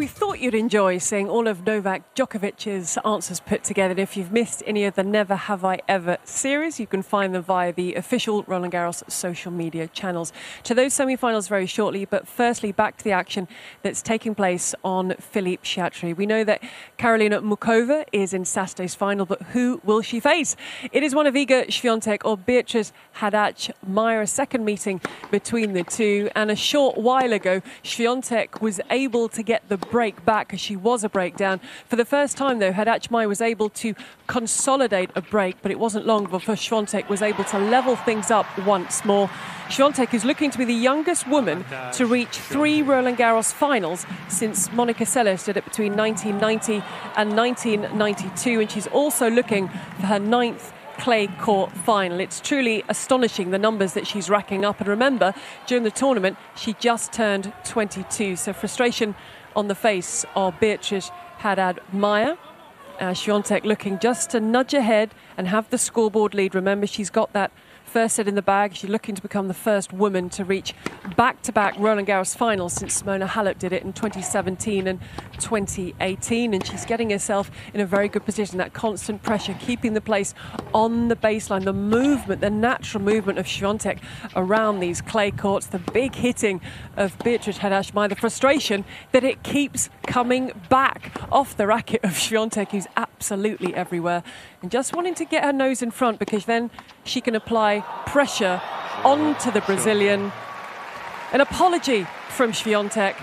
We 0.00 0.06
thought 0.06 0.40
you'd 0.40 0.54
enjoy 0.54 0.96
seeing 0.96 1.28
all 1.28 1.46
of 1.46 1.66
Novak 1.66 2.14
Djokovic's 2.14 2.96
answers 3.04 3.38
put 3.38 3.62
together. 3.62 4.00
If 4.00 4.16
you've 4.16 4.32
missed 4.32 4.62
any 4.66 4.86
of 4.86 4.94
the 4.94 5.02
Never 5.02 5.36
Have 5.36 5.62
I 5.62 5.80
Ever 5.86 6.16
series, 6.24 6.80
you 6.80 6.86
can 6.86 7.02
find 7.02 7.34
them 7.34 7.42
via 7.42 7.70
the 7.70 7.96
official 7.96 8.42
Roland 8.44 8.72
Garros 8.72 9.02
social 9.10 9.52
media 9.52 9.88
channels. 9.88 10.32
To 10.62 10.74
those 10.74 10.94
semi 10.94 11.16
finals 11.16 11.48
very 11.48 11.66
shortly, 11.66 12.06
but 12.06 12.26
firstly, 12.26 12.72
back 12.72 12.96
to 12.96 13.04
the 13.04 13.12
action 13.12 13.46
that's 13.82 14.00
taking 14.00 14.34
place 14.34 14.74
on 14.82 15.16
Philippe 15.18 15.64
Chatrier. 15.64 16.16
We 16.16 16.24
know 16.24 16.44
that 16.44 16.62
Karolina 16.98 17.42
Muchova 17.42 18.06
is 18.10 18.32
in 18.32 18.46
Saturday's 18.46 18.94
final, 18.94 19.26
but 19.26 19.42
who 19.52 19.82
will 19.84 20.00
she 20.00 20.18
face? 20.18 20.56
It 20.92 21.02
is 21.02 21.14
one 21.14 21.26
of 21.26 21.34
Iga 21.34 21.66
Swiatek 21.66 22.20
or 22.24 22.38
Beatriz 22.38 22.94
Haddad 23.12 23.74
Maia, 23.86 24.22
a 24.22 24.26
second 24.26 24.64
meeting 24.64 25.02
between 25.30 25.74
the 25.74 25.84
two. 25.84 26.30
And 26.34 26.50
a 26.50 26.56
short 26.56 26.96
while 26.96 27.34
ago, 27.34 27.60
Swiatek 27.84 28.62
was 28.62 28.80
able 28.88 29.28
to 29.28 29.42
get 29.42 29.68
the 29.68 29.89
break 29.90 30.24
back 30.24 30.54
as 30.54 30.60
she 30.60 30.76
was 30.76 31.04
a 31.04 31.08
breakdown. 31.08 31.60
For 31.86 31.96
the 31.96 32.04
first 32.04 32.36
time, 32.36 32.58
though, 32.58 32.72
Haddad 32.72 33.10
Maia 33.10 33.28
was 33.28 33.40
able 33.40 33.68
to 33.70 33.94
consolidate 34.26 35.10
a 35.14 35.20
break, 35.20 35.56
but 35.62 35.70
it 35.70 35.78
wasn't 35.78 36.06
long 36.06 36.24
before 36.24 36.54
Swiatek 36.54 37.08
was 37.08 37.22
able 37.22 37.44
to 37.44 37.58
level 37.58 37.96
things 37.96 38.30
up 38.30 38.46
once 38.60 39.04
more. 39.04 39.28
Swiatek 39.68 40.14
is 40.14 40.24
looking 40.24 40.50
to 40.50 40.58
be 40.58 40.64
the 40.64 40.74
youngest 40.74 41.28
woman 41.28 41.64
to 41.92 42.06
reach 42.06 42.38
three 42.38 42.82
Roland 42.82 43.18
Garros 43.18 43.52
finals 43.52 44.06
since 44.28 44.72
Monica 44.72 45.04
Seles 45.04 45.44
did 45.44 45.56
it 45.56 45.64
between 45.64 45.96
1990 45.96 46.82
and 47.16 47.36
1992, 47.36 48.60
and 48.60 48.70
she's 48.70 48.86
also 48.88 49.30
looking 49.30 49.68
for 49.68 50.06
her 50.06 50.18
ninth 50.18 50.72
clay 51.00 51.26
court 51.26 51.72
final. 51.72 52.20
It's 52.20 52.40
truly 52.40 52.84
astonishing 52.88 53.50
the 53.50 53.58
numbers 53.58 53.94
that 53.94 54.06
she's 54.06 54.28
racking 54.28 54.64
up. 54.64 54.80
And 54.80 54.88
remember, 54.88 55.32
during 55.66 55.82
the 55.82 55.90
tournament, 55.90 56.36
she 56.54 56.74
just 56.74 57.12
turned 57.12 57.52
22. 57.64 58.36
So 58.36 58.52
frustration 58.52 59.14
on 59.60 59.68
the 59.68 59.74
face 59.74 60.24
of 60.34 60.58
Beatriz 60.58 61.10
Haddad 61.36 61.80
Maia. 61.92 62.38
Uh, 62.98 63.10
Swiatek 63.10 63.64
looking 63.64 63.98
just 63.98 64.30
to 64.30 64.40
nudge 64.40 64.72
ahead 64.72 65.14
and 65.36 65.48
have 65.48 65.68
the 65.68 65.76
scoreboard 65.76 66.32
lead. 66.32 66.54
Remember, 66.54 66.86
she's 66.86 67.10
got 67.10 67.34
that 67.34 67.52
first 67.90 68.14
set 68.14 68.28
in 68.28 68.36
the 68.36 68.42
bag. 68.42 68.74
She's 68.74 68.88
looking 68.88 69.16
to 69.16 69.22
become 69.22 69.48
the 69.48 69.54
first 69.54 69.92
woman 69.92 70.30
to 70.30 70.44
reach 70.44 70.74
back-to-back 71.16 71.74
Roland 71.76 72.06
Garros 72.06 72.36
finals 72.36 72.74
since 72.74 73.02
Simona 73.02 73.26
Halep 73.26 73.58
did 73.58 73.72
it 73.72 73.82
in 73.82 73.92
2017 73.92 74.86
and 74.86 75.00
2018. 75.40 76.54
And 76.54 76.64
she's 76.64 76.84
getting 76.84 77.10
herself 77.10 77.50
in 77.74 77.80
a 77.80 77.86
very 77.86 78.08
good 78.08 78.24
position. 78.24 78.58
That 78.58 78.74
constant 78.74 79.24
pressure, 79.24 79.56
keeping 79.58 79.94
the 79.94 80.00
place 80.00 80.34
on 80.72 81.08
the 81.08 81.16
baseline, 81.16 81.64
the 81.64 81.72
movement, 81.72 82.40
the 82.40 82.50
natural 82.50 83.02
movement 83.02 83.40
of 83.40 83.46
Swiatek 83.46 83.98
around 84.36 84.78
these 84.78 85.00
clay 85.00 85.32
courts, 85.32 85.66
the 85.66 85.80
big 85.80 86.14
hitting 86.14 86.60
of 86.96 87.18
Beatriz 87.18 87.58
Haddad 87.58 87.92
Maia, 87.92 88.08
the 88.08 88.14
frustration 88.14 88.84
that 89.10 89.24
it 89.24 89.42
keeps 89.42 89.90
coming 90.06 90.52
back 90.68 91.10
off 91.32 91.56
the 91.56 91.66
racket 91.66 92.04
of 92.04 92.10
Swiatek, 92.10 92.70
who's 92.70 92.86
absolutely 92.96 93.74
everywhere. 93.74 94.22
And 94.62 94.70
just 94.70 94.94
wanting 94.94 95.16
to 95.16 95.24
get 95.24 95.42
her 95.42 95.52
nose 95.52 95.82
in 95.82 95.90
front 95.90 96.20
because 96.20 96.44
then 96.44 96.70
she 97.10 97.20
can 97.20 97.34
apply 97.34 97.80
pressure 98.06 98.62
onto 99.04 99.50
the 99.50 99.60
Brazilian. 99.62 100.32
An 101.32 101.40
apology 101.40 102.06
from 102.28 102.52
Swiatek. 102.52 103.16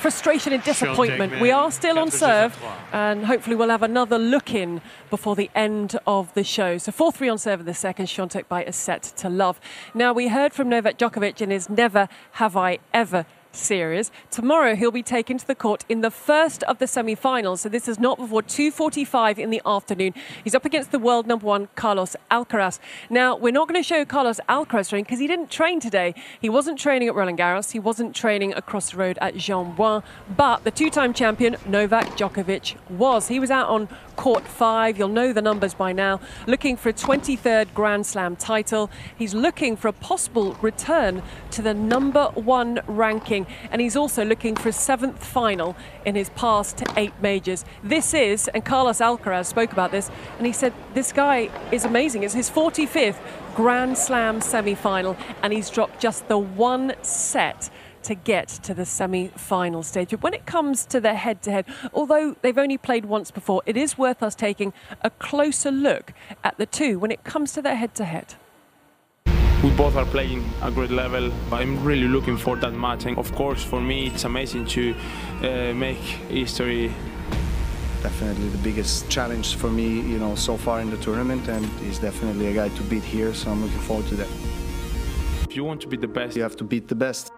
Frustration 0.00 0.54
and 0.54 0.62
disappointment. 0.64 1.40
We 1.40 1.50
are 1.50 1.70
still 1.70 1.98
on 1.98 2.10
serve, 2.10 2.58
and 2.90 3.26
hopefully 3.26 3.54
we'll 3.54 3.68
have 3.68 3.82
another 3.82 4.18
look 4.18 4.54
in 4.54 4.80
before 5.10 5.36
the 5.36 5.50
end 5.54 5.98
of 6.06 6.32
the 6.32 6.42
show. 6.42 6.78
So 6.78 6.90
4 6.90 7.12
3 7.12 7.28
on 7.28 7.38
serve 7.38 7.60
in 7.60 7.66
the 7.66 7.74
second, 7.74 8.06
Swiatek 8.06 8.48
by 8.48 8.64
a 8.64 8.72
set 8.72 9.02
to 9.18 9.28
love. 9.28 9.60
Now, 9.92 10.14
we 10.14 10.28
heard 10.28 10.54
from 10.54 10.70
Novak 10.70 10.98
Djokovic 10.98 11.42
in 11.42 11.50
his 11.50 11.68
Never 11.68 12.08
Have 12.32 12.56
I 12.56 12.78
Ever 12.94 13.26
series. 13.52 14.10
Tomorrow 14.30 14.76
he'll 14.76 14.90
be 14.90 15.02
taken 15.02 15.38
to 15.38 15.46
the 15.46 15.54
court 15.54 15.84
in 15.88 16.00
the 16.00 16.10
first 16.10 16.62
of 16.64 16.78
the 16.78 16.86
semi-finals. 16.86 17.62
So 17.62 17.68
this 17.68 17.88
is 17.88 17.98
not 17.98 18.18
before 18.18 18.42
2:45 18.42 19.38
in 19.38 19.50
the 19.50 19.60
afternoon. 19.66 20.14
He's 20.44 20.54
up 20.54 20.64
against 20.64 20.92
the 20.92 20.98
world 20.98 21.26
number 21.26 21.46
one 21.46 21.68
Carlos 21.74 22.16
Alcaraz. 22.30 22.78
Now 23.08 23.36
we're 23.36 23.52
not 23.52 23.68
going 23.68 23.80
to 23.80 23.86
show 23.86 24.04
Carlos 24.04 24.40
Alcaraz 24.48 24.88
training 24.88 25.04
because 25.04 25.20
he 25.20 25.26
didn't 25.26 25.50
train 25.50 25.80
today. 25.80 26.14
He 26.40 26.48
wasn't 26.48 26.78
training 26.78 27.08
at 27.08 27.14
Roland 27.14 27.38
Garros. 27.38 27.72
He 27.72 27.78
wasn't 27.78 28.14
training 28.14 28.52
across 28.54 28.90
the 28.90 28.96
road 28.96 29.18
at 29.20 29.36
Jean 29.36 29.74
But 29.74 30.64
the 30.64 30.70
two-time 30.70 31.12
champion 31.14 31.56
Novak 31.66 32.16
Djokovic 32.16 32.76
was. 32.90 33.28
He 33.28 33.40
was 33.40 33.50
out 33.50 33.68
on 33.68 33.88
court 34.16 34.46
five. 34.46 34.98
You'll 34.98 35.08
know 35.08 35.32
the 35.32 35.42
numbers 35.42 35.74
by 35.74 35.92
now. 35.92 36.20
Looking 36.46 36.76
for 36.76 36.90
a 36.90 36.92
23rd 36.92 37.72
Grand 37.74 38.06
Slam 38.06 38.36
title. 38.36 38.90
He's 39.16 39.34
looking 39.34 39.76
for 39.76 39.88
a 39.88 39.92
possible 39.92 40.56
return 40.60 41.22
to 41.52 41.62
the 41.62 41.74
number 41.74 42.26
one 42.34 42.80
ranking, 42.86 43.39
and 43.70 43.80
he's 43.80 43.96
also 43.96 44.24
looking 44.24 44.56
for 44.56 44.68
a 44.68 44.72
seventh 44.72 45.24
final 45.24 45.76
in 46.04 46.14
his 46.14 46.30
past 46.30 46.82
eight 46.96 47.12
majors. 47.20 47.64
This 47.82 48.14
is, 48.14 48.48
and 48.48 48.64
Carlos 48.64 48.98
Alcaraz 48.98 49.46
spoke 49.46 49.72
about 49.72 49.90
this, 49.90 50.10
and 50.38 50.46
he 50.46 50.52
said 50.52 50.72
this 50.94 51.12
guy 51.12 51.50
is 51.72 51.84
amazing. 51.84 52.22
It's 52.22 52.34
his 52.34 52.50
45th 52.50 53.18
Grand 53.54 53.98
Slam 53.98 54.40
semi 54.40 54.74
final, 54.74 55.16
and 55.42 55.52
he's 55.52 55.70
dropped 55.70 56.00
just 56.00 56.28
the 56.28 56.38
one 56.38 56.94
set 57.02 57.70
to 58.02 58.14
get 58.14 58.48
to 58.48 58.74
the 58.74 58.86
semi 58.86 59.28
final 59.28 59.82
stage. 59.82 60.10
But 60.10 60.22
when 60.22 60.34
it 60.34 60.46
comes 60.46 60.86
to 60.86 61.00
the 61.00 61.14
head 61.14 61.42
to 61.42 61.50
head, 61.50 61.66
although 61.92 62.36
they've 62.42 62.56
only 62.56 62.78
played 62.78 63.04
once 63.04 63.30
before, 63.30 63.62
it 63.66 63.76
is 63.76 63.98
worth 63.98 64.22
us 64.22 64.34
taking 64.34 64.72
a 65.02 65.10
closer 65.10 65.70
look 65.70 66.12
at 66.42 66.56
the 66.56 66.66
two 66.66 66.98
when 66.98 67.10
it 67.10 67.24
comes 67.24 67.52
to 67.52 67.62
their 67.62 67.76
head 67.76 67.94
to 67.96 68.04
head. 68.04 68.34
We 69.62 69.68
both 69.72 69.94
are 69.96 70.06
playing 70.06 70.42
a 70.62 70.70
great 70.70 70.90
level. 70.90 71.30
But 71.50 71.60
I'm 71.60 71.84
really 71.84 72.08
looking 72.08 72.38
for 72.38 72.56
that 72.56 72.72
match, 72.72 73.04
and 73.04 73.18
of 73.18 73.34
course, 73.34 73.62
for 73.62 73.78
me, 73.78 74.06
it's 74.06 74.24
amazing 74.24 74.64
to 74.66 74.94
uh, 75.42 75.74
make 75.74 75.98
history 75.98 76.94
definitely 78.02 78.48
the 78.48 78.58
biggest 78.58 79.10
challenge 79.10 79.56
for 79.56 79.68
me, 79.68 80.00
you 80.00 80.18
know, 80.18 80.34
so 80.34 80.56
far 80.56 80.80
in 80.80 80.88
the 80.88 80.96
tournament, 80.96 81.46
and 81.48 81.66
he's 81.80 81.98
definitely 81.98 82.46
a 82.46 82.54
guy 82.54 82.70
to 82.70 82.82
beat 82.84 83.04
here. 83.04 83.34
So 83.34 83.50
I'm 83.50 83.62
looking 83.62 83.80
forward 83.80 84.06
to 84.06 84.14
that. 84.14 84.28
If 85.42 85.54
you 85.54 85.64
want 85.64 85.82
to 85.82 85.88
be 85.88 85.98
the 85.98 86.08
best, 86.08 86.36
you 86.36 86.42
have 86.42 86.56
to 86.56 86.64
beat 86.64 86.88
the 86.88 86.94
best. 86.94 87.30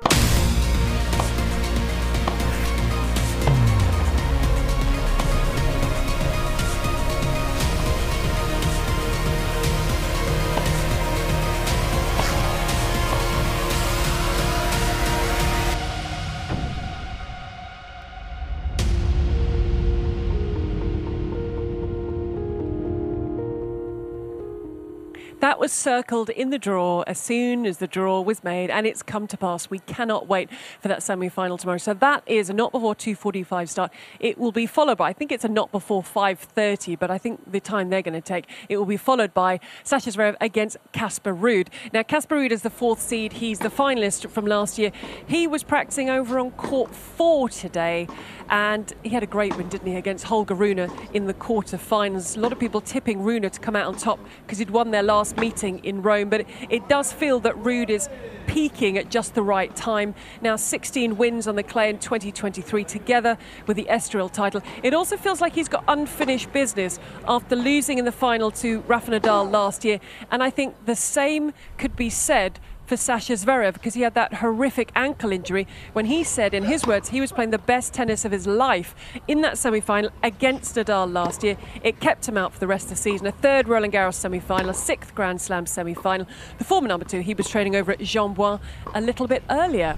Circled 25.82 26.30
in 26.30 26.50
the 26.50 26.60
draw 26.60 27.02
as 27.08 27.18
soon 27.18 27.66
as 27.66 27.78
the 27.78 27.88
draw 27.88 28.20
was 28.20 28.44
made, 28.44 28.70
and 28.70 28.86
it's 28.86 29.02
come 29.02 29.26
to 29.26 29.36
pass. 29.36 29.68
We 29.68 29.80
cannot 29.80 30.28
wait 30.28 30.48
for 30.80 30.86
that 30.86 31.02
semi-final 31.02 31.58
tomorrow. 31.58 31.78
So 31.78 31.92
that 31.94 32.22
is 32.24 32.48
a 32.48 32.52
not 32.52 32.70
before 32.70 32.94
2:45 32.94 33.68
start. 33.68 33.92
It 34.20 34.38
will 34.38 34.52
be 34.52 34.64
followed 34.64 34.98
by, 34.98 35.08
I 35.08 35.12
think 35.12 35.32
it's 35.32 35.44
a 35.44 35.48
not 35.48 35.72
before 35.72 36.04
5:30, 36.04 36.94
but 36.94 37.10
I 37.10 37.18
think 37.18 37.50
the 37.50 37.58
time 37.58 37.90
they're 37.90 38.00
going 38.00 38.14
to 38.14 38.20
take, 38.20 38.48
it 38.68 38.76
will 38.76 38.86
be 38.86 38.96
followed 38.96 39.34
by 39.34 39.58
Sascha 39.82 40.12
Zverev 40.14 40.36
against 40.40 40.76
Casper 40.92 41.34
Ruud. 41.34 41.66
Now 41.92 42.04
Casper 42.04 42.36
Ruud 42.36 42.52
is 42.52 42.62
the 42.62 42.70
fourth 42.70 43.00
seed. 43.00 43.32
He's 43.32 43.58
the 43.58 43.68
finalist 43.68 44.30
from 44.30 44.46
last 44.46 44.78
year. 44.78 44.92
He 45.26 45.48
was 45.48 45.64
practicing 45.64 46.08
over 46.08 46.38
on 46.38 46.52
court 46.52 46.94
four 46.94 47.48
today, 47.48 48.06
and 48.48 48.92
he 49.02 49.08
had 49.08 49.24
a 49.24 49.26
great 49.26 49.56
win, 49.56 49.68
didn't 49.68 49.88
he, 49.88 49.96
against 49.96 50.26
Holger 50.26 50.54
Rune 50.54 50.78
in 51.12 51.26
the 51.26 51.34
quarter-finals. 51.34 52.36
A 52.36 52.40
lot 52.40 52.52
of 52.52 52.60
people 52.60 52.80
tipping 52.80 53.20
Rune 53.24 53.42
to 53.42 53.60
come 53.60 53.74
out 53.74 53.86
on 53.86 53.96
top 53.96 54.20
because 54.46 54.58
he'd 54.58 54.70
won 54.70 54.92
their 54.92 55.02
last 55.02 55.36
meeting 55.38 55.71
in 55.80 56.02
Rome, 56.02 56.28
but 56.28 56.46
it 56.68 56.88
does 56.88 57.12
feel 57.12 57.40
that 57.40 57.54
Ruud 57.56 57.90
is 57.90 58.08
peaking 58.46 58.98
at 58.98 59.10
just 59.10 59.34
the 59.34 59.42
right 59.42 59.74
time. 59.74 60.14
Now 60.40 60.56
16 60.56 61.16
wins 61.16 61.46
on 61.46 61.56
the 61.56 61.62
clay 61.62 61.90
in 61.90 61.98
2023 61.98 62.84
together 62.84 63.38
with 63.66 63.76
the 63.76 63.84
Estoril 63.84 64.30
title. 64.30 64.62
It 64.82 64.94
also 64.94 65.16
feels 65.16 65.40
like 65.40 65.54
he's 65.54 65.68
got 65.68 65.84
unfinished 65.88 66.52
business 66.52 66.98
after 67.26 67.56
losing 67.56 67.98
in 67.98 68.04
the 68.04 68.12
final 68.12 68.50
to 68.52 68.80
Rafa 68.80 69.12
Nadal 69.12 69.50
last 69.50 69.84
year. 69.84 70.00
And 70.30 70.42
I 70.42 70.50
think 70.50 70.86
the 70.86 70.96
same 70.96 71.52
could 71.78 71.96
be 71.96 72.10
said 72.10 72.58
for 72.92 72.96
Sascha 72.96 73.42
Zverev 73.42 73.72
because 73.72 73.94
he 73.94 74.02
had 74.02 74.12
that 74.12 74.34
horrific 74.34 74.92
ankle 74.94 75.32
injury 75.32 75.66
when 75.94 76.04
he 76.04 76.22
said, 76.22 76.52
in 76.52 76.64
his 76.64 76.86
words, 76.86 77.08
he 77.08 77.22
was 77.22 77.32
playing 77.32 77.48
the 77.48 77.56
best 77.56 77.94
tennis 77.94 78.26
of 78.26 78.32
his 78.32 78.46
life 78.46 78.94
in 79.26 79.40
that 79.40 79.56
semi 79.56 79.80
final 79.80 80.10
against 80.22 80.76
Nadal 80.76 81.10
last 81.10 81.42
year. 81.42 81.56
It 81.82 82.00
kept 82.00 82.28
him 82.28 82.36
out 82.36 82.52
for 82.52 82.60
the 82.60 82.66
rest 82.66 82.84
of 82.84 82.90
the 82.90 82.96
season. 82.96 83.26
A 83.26 83.32
third 83.32 83.66
Roland 83.66 83.94
Garros 83.94 84.16
semi 84.16 84.40
final, 84.40 84.68
a 84.68 84.74
sixth 84.74 85.14
Grand 85.14 85.40
Slam 85.40 85.64
semi 85.64 85.94
final. 85.94 86.26
The 86.58 86.64
former 86.64 86.86
number 86.86 87.06
two, 87.06 87.20
he 87.20 87.32
was 87.32 87.48
training 87.48 87.76
over 87.76 87.92
at 87.92 88.00
Jean-Bouin 88.00 88.60
a 88.94 89.00
little 89.00 89.26
bit 89.26 89.42
earlier. 89.48 89.96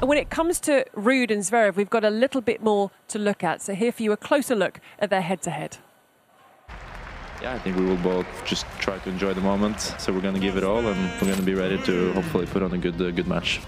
And 0.00 0.08
when 0.08 0.16
it 0.16 0.30
comes 0.30 0.60
to 0.60 0.84
Ruud 0.94 1.32
and 1.32 1.42
Zverev, 1.42 1.74
we've 1.74 1.90
got 1.90 2.04
a 2.04 2.10
little 2.10 2.40
bit 2.40 2.62
more 2.62 2.92
to 3.08 3.18
look 3.18 3.42
at. 3.42 3.62
So 3.62 3.74
here 3.74 3.90
for 3.90 4.04
you, 4.04 4.12
a 4.12 4.16
closer 4.16 4.54
look 4.54 4.80
at 5.00 5.10
their 5.10 5.22
head 5.22 5.42
to 5.42 5.50
head. 5.50 5.78
Yeah, 7.40 7.54
I 7.54 7.58
think 7.58 7.76
we 7.76 7.84
will 7.84 7.96
both 7.96 8.26
just 8.44 8.66
try 8.78 8.98
to 8.98 9.08
enjoy 9.08 9.32
the 9.32 9.40
moment. 9.40 9.80
So 9.80 10.12
we're 10.12 10.20
going 10.20 10.34
to 10.34 10.40
give 10.40 10.56
it 10.56 10.64
all, 10.64 10.78
and 10.78 11.12
we're 11.20 11.28
going 11.28 11.36
to 11.38 11.42
be 11.42 11.54
ready 11.54 11.78
to 11.84 12.12
hopefully 12.12 12.46
put 12.46 12.62
on 12.62 12.72
a 12.72 12.78
good, 12.78 13.00
uh, 13.00 13.10
good 13.12 13.28
match. 13.28 13.60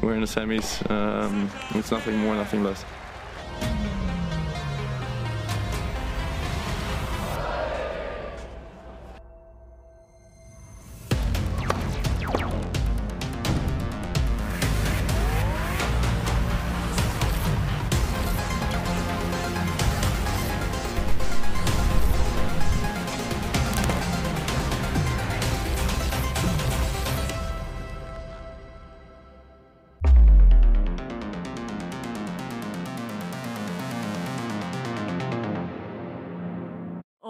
We're 0.00 0.14
in 0.14 0.20
the 0.20 0.26
semis. 0.26 0.88
Um, 0.90 1.48
it's 1.74 1.92
nothing 1.92 2.18
more, 2.18 2.34
nothing 2.34 2.64
less. 2.64 2.84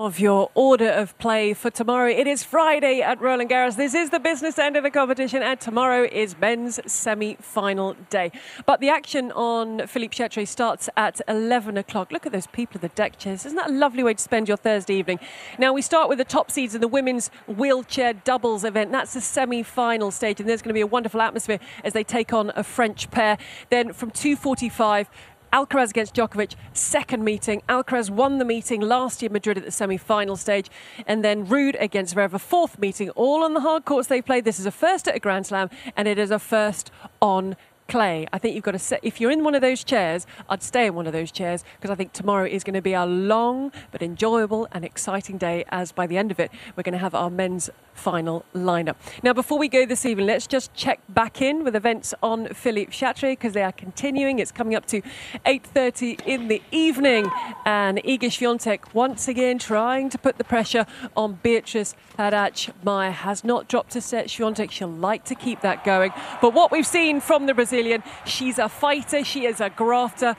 Of 0.04 0.20
your 0.20 0.50
order 0.54 0.90
of 0.90 1.16
play 1.16 1.54
for 1.54 1.70
tomorrow. 1.70 2.10
It 2.10 2.26
is 2.26 2.44
Friday 2.44 3.00
at 3.00 3.18
Roland 3.22 3.48
Garros. 3.48 3.76
This 3.76 3.94
is 3.94 4.10
the 4.10 4.20
business 4.20 4.58
end 4.58 4.76
of 4.76 4.82
the 4.82 4.90
competition, 4.90 5.42
and 5.42 5.58
tomorrow 5.58 6.06
is 6.12 6.36
men's 6.38 6.78
semi 6.84 7.36
final 7.40 7.94
day. 8.10 8.30
But 8.66 8.80
the 8.80 8.90
action 8.90 9.32
on 9.32 9.86
Philippe 9.86 10.14
Chatrier 10.14 10.46
starts 10.46 10.90
at 10.98 11.22
11 11.26 11.78
o'clock. 11.78 12.12
Look 12.12 12.26
at 12.26 12.32
those 12.32 12.46
people 12.48 12.76
at 12.76 12.82
the 12.82 12.88
deck 12.88 13.18
chairs. 13.18 13.46
Isn't 13.46 13.56
that 13.56 13.70
a 13.70 13.72
lovely 13.72 14.02
way 14.02 14.12
to 14.12 14.22
spend 14.22 14.46
your 14.46 14.58
Thursday 14.58 14.96
evening? 14.96 15.20
Now, 15.58 15.72
we 15.72 15.80
start 15.80 16.10
with 16.10 16.18
the 16.18 16.24
top 16.24 16.50
seeds 16.50 16.74
in 16.74 16.82
the 16.82 16.88
women's 16.88 17.28
wheelchair 17.46 18.12
doubles 18.12 18.62
event. 18.62 18.92
That's 18.92 19.14
the 19.14 19.22
semi 19.22 19.62
final 19.62 20.10
stage, 20.10 20.38
and 20.38 20.46
there's 20.46 20.60
going 20.60 20.68
to 20.68 20.74
be 20.74 20.82
a 20.82 20.86
wonderful 20.86 21.22
atmosphere 21.22 21.60
as 21.82 21.94
they 21.94 22.04
take 22.04 22.34
on 22.34 22.52
a 22.56 22.62
French 22.62 23.10
pair. 23.10 23.38
Then 23.70 23.94
from 23.94 24.10
2.45, 24.10 25.06
Alcaraz 25.54 25.90
against 25.90 26.16
Djokovic, 26.16 26.56
second 26.72 27.22
meeting. 27.22 27.62
Alcaraz 27.68 28.10
won 28.10 28.38
the 28.38 28.44
meeting 28.44 28.80
last 28.80 29.22
year 29.22 29.28
in 29.28 29.34
Madrid 29.34 29.56
at 29.56 29.64
the 29.64 29.70
semi 29.70 29.96
final 29.96 30.36
stage. 30.36 30.68
And 31.06 31.24
then 31.24 31.46
Ruud 31.46 31.80
against 31.80 32.16
Zverev, 32.16 32.40
fourth 32.40 32.76
meeting, 32.80 33.10
all 33.10 33.44
on 33.44 33.54
the 33.54 33.60
hard 33.60 33.84
courts 33.84 34.08
they 34.08 34.20
played. 34.20 34.44
This 34.44 34.58
is 34.58 34.66
a 34.66 34.72
first 34.72 35.06
at 35.06 35.14
a 35.14 35.20
Grand 35.20 35.46
Slam, 35.46 35.70
and 35.96 36.08
it 36.08 36.18
is 36.18 36.32
a 36.32 36.40
first 36.40 36.90
on 37.22 37.54
clay. 37.88 38.26
I 38.32 38.38
think 38.38 38.54
you've 38.54 38.64
got 38.64 38.72
to 38.72 38.78
set, 38.78 39.00
if 39.02 39.20
you're 39.20 39.30
in 39.30 39.44
one 39.44 39.54
of 39.54 39.60
those 39.60 39.84
chairs, 39.84 40.26
I'd 40.48 40.62
stay 40.62 40.86
in 40.86 40.94
one 40.94 41.06
of 41.06 41.12
those 41.12 41.30
chairs 41.30 41.64
because 41.76 41.90
I 41.90 41.94
think 41.94 42.12
tomorrow 42.12 42.46
is 42.46 42.64
going 42.64 42.74
to 42.74 42.82
be 42.82 42.94
a 42.94 43.04
long 43.04 43.72
but 43.90 44.02
enjoyable 44.02 44.66
and 44.72 44.84
exciting 44.84 45.38
day 45.38 45.64
as 45.68 45.92
by 45.92 46.06
the 46.06 46.16
end 46.16 46.30
of 46.30 46.40
it, 46.40 46.50
we're 46.76 46.82
going 46.82 46.92
to 46.92 46.98
have 46.98 47.14
our 47.14 47.30
men's 47.30 47.70
final 47.92 48.44
lineup. 48.54 48.96
Now, 49.22 49.32
before 49.32 49.58
we 49.58 49.68
go 49.68 49.86
this 49.86 50.04
evening, 50.04 50.26
let's 50.26 50.46
just 50.46 50.74
check 50.74 51.00
back 51.08 51.40
in 51.40 51.64
with 51.64 51.76
events 51.76 52.12
on 52.22 52.48
Philippe 52.48 52.92
Chatrier 52.92 53.32
because 53.32 53.52
they 53.52 53.62
are 53.62 53.72
continuing. 53.72 54.38
It's 54.38 54.52
coming 54.52 54.74
up 54.74 54.86
to 54.86 55.00
8.30 55.46 56.26
in 56.26 56.48
the 56.48 56.60
evening 56.70 57.30
and 57.64 57.98
Iga 57.98 58.30
Swiatek 58.30 58.94
once 58.94 59.28
again 59.28 59.58
trying 59.58 60.10
to 60.10 60.18
put 60.18 60.38
the 60.38 60.44
pressure 60.44 60.86
on 61.16 61.38
Beatriz 61.42 61.94
Haddad 62.16 62.72
Maia. 62.82 63.10
Has 63.10 63.44
not 63.44 63.68
dropped 63.68 63.94
a 63.96 64.00
set. 64.00 64.26
Swiatek, 64.26 64.70
she'll 64.70 64.88
like 64.88 65.24
to 65.26 65.34
keep 65.34 65.60
that 65.60 65.84
going. 65.84 66.12
But 66.40 66.52
what 66.52 66.72
we've 66.72 66.86
seen 66.86 67.20
from 67.20 67.46
the 67.46 67.54
Brazilian, 67.74 68.04
she's 68.24 68.60
a 68.60 68.68
fighter, 68.68 69.24
she 69.24 69.46
is 69.46 69.60
a 69.60 69.68
grafter. 69.68 70.36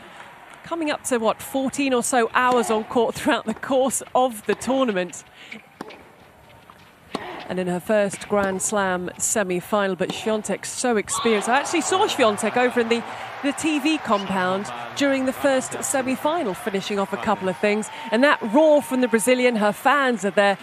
Coming 0.63 0.89
up 0.89 1.03
to 1.05 1.17
what 1.17 1.41
14 1.41 1.93
or 1.93 2.01
so 2.01 2.31
hours 2.33 2.71
on 2.71 2.85
court 2.85 3.13
throughout 3.15 3.45
the 3.45 3.53
course 3.53 4.01
of 4.15 4.45
the 4.45 4.55
tournament 4.55 5.25
and 7.49 7.59
in 7.59 7.67
her 7.67 7.79
first 7.79 8.27
Grand 8.27 8.61
Slam 8.61 9.09
semi-final. 9.17 9.95
But 9.95 10.09
Swiatek 10.09 10.65
so 10.65 10.97
experienced. 10.97 11.49
I 11.49 11.59
actually 11.59 11.81
saw 11.81 12.07
Swiatek 12.07 12.57
over 12.57 12.79
in 12.79 12.89
the, 12.89 13.03
the 13.43 13.53
TV 13.53 14.01
compound 14.03 14.71
during 14.95 15.25
the 15.25 15.33
first 15.33 15.83
semi-final, 15.83 16.53
finishing 16.53 16.99
off 16.99 17.13
a 17.13 17.17
couple 17.17 17.49
of 17.49 17.57
things. 17.57 17.89
And 18.11 18.23
that 18.23 18.41
roar 18.53 18.81
from 18.81 19.01
the 19.01 19.07
Brazilian, 19.07 19.57
her 19.57 19.71
fans 19.71 20.25
are 20.25 20.31
there. 20.31 20.57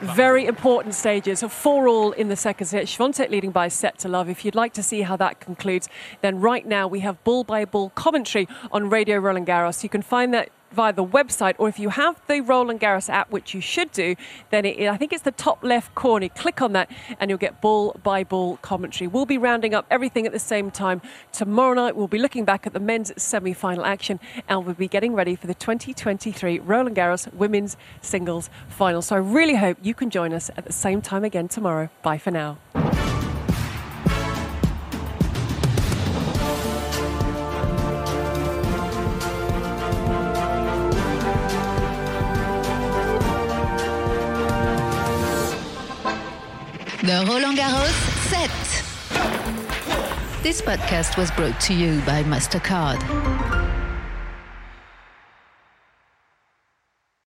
Very 0.00 0.46
important 0.46 0.94
stages. 0.94 1.42
Four 1.42 1.88
all 1.88 2.12
in 2.12 2.28
the 2.28 2.36
second 2.36 2.66
set. 2.66 2.86
Swiatek 2.86 3.30
leading 3.30 3.50
by 3.50 3.66
a 3.66 3.70
set 3.70 3.98
to 3.98 4.08
love. 4.08 4.28
If 4.28 4.44
you'd 4.44 4.54
like 4.54 4.72
to 4.74 4.82
see 4.82 5.02
how 5.02 5.16
that 5.16 5.40
concludes, 5.40 5.88
then 6.20 6.40
right 6.40 6.66
now 6.66 6.88
we 6.88 7.00
have 7.00 7.22
ball 7.24 7.44
by 7.44 7.64
ball 7.64 7.90
commentary 7.90 8.48
on 8.72 8.90
Radio 8.90 9.18
Roland 9.18 9.46
Garros. 9.46 9.82
You 9.82 9.88
can 9.88 10.02
find 10.02 10.32
that 10.34 10.50
via 10.74 10.92
the 10.92 11.04
website, 11.04 11.54
or 11.58 11.68
if 11.68 11.78
you 11.78 11.90
have 11.90 12.20
the 12.26 12.40
Roland 12.40 12.80
Garros 12.80 13.08
app, 13.08 13.30
which 13.30 13.54
you 13.54 13.60
should 13.60 13.90
do, 13.92 14.16
then 14.50 14.64
it, 14.64 14.88
I 14.88 14.96
think 14.96 15.12
it's 15.12 15.22
the 15.22 15.32
top 15.32 15.62
left 15.62 15.94
corner. 15.94 16.28
Click 16.28 16.60
on 16.60 16.72
that, 16.72 16.90
and 17.18 17.30
you'll 17.30 17.38
get 17.38 17.60
ball 17.60 17.96
by 18.02 18.24
ball 18.24 18.58
commentary. 18.58 19.08
We'll 19.08 19.26
be 19.26 19.38
rounding 19.38 19.74
up 19.74 19.86
everything 19.90 20.26
at 20.26 20.32
the 20.32 20.38
same 20.38 20.70
time 20.70 21.00
tomorrow 21.32 21.74
night. 21.74 21.96
We'll 21.96 22.08
be 22.08 22.18
looking 22.18 22.44
back 22.44 22.66
at 22.66 22.72
the 22.72 22.80
men's 22.80 23.12
semi-final 23.16 23.84
action, 23.84 24.20
and 24.48 24.64
we'll 24.64 24.74
be 24.74 24.88
getting 24.88 25.14
ready 25.14 25.36
for 25.36 25.46
the 25.46 25.54
2023 25.54 26.58
Roland 26.58 26.96
Garros 26.96 27.32
women's 27.32 27.76
singles 28.02 28.50
final. 28.68 29.02
So 29.02 29.16
I 29.16 29.18
really 29.18 29.56
hope 29.56 29.78
you 29.82 29.94
can 29.94 30.10
join 30.10 30.32
us 30.32 30.50
at 30.56 30.64
the 30.64 30.72
same 30.72 31.00
time 31.00 31.24
again 31.24 31.48
tomorrow. 31.48 31.88
Bye 32.02 32.18
for 32.18 32.30
now. 32.30 32.58
The 47.14 47.24
Roland 47.26 47.56
Garros 47.56 47.94
set. 48.28 48.50
This 50.42 50.60
podcast 50.60 51.16
was 51.16 51.30
brought 51.30 51.60
to 51.60 51.72
you 51.72 52.00
by 52.00 52.24
MasterCard. 52.24 53.43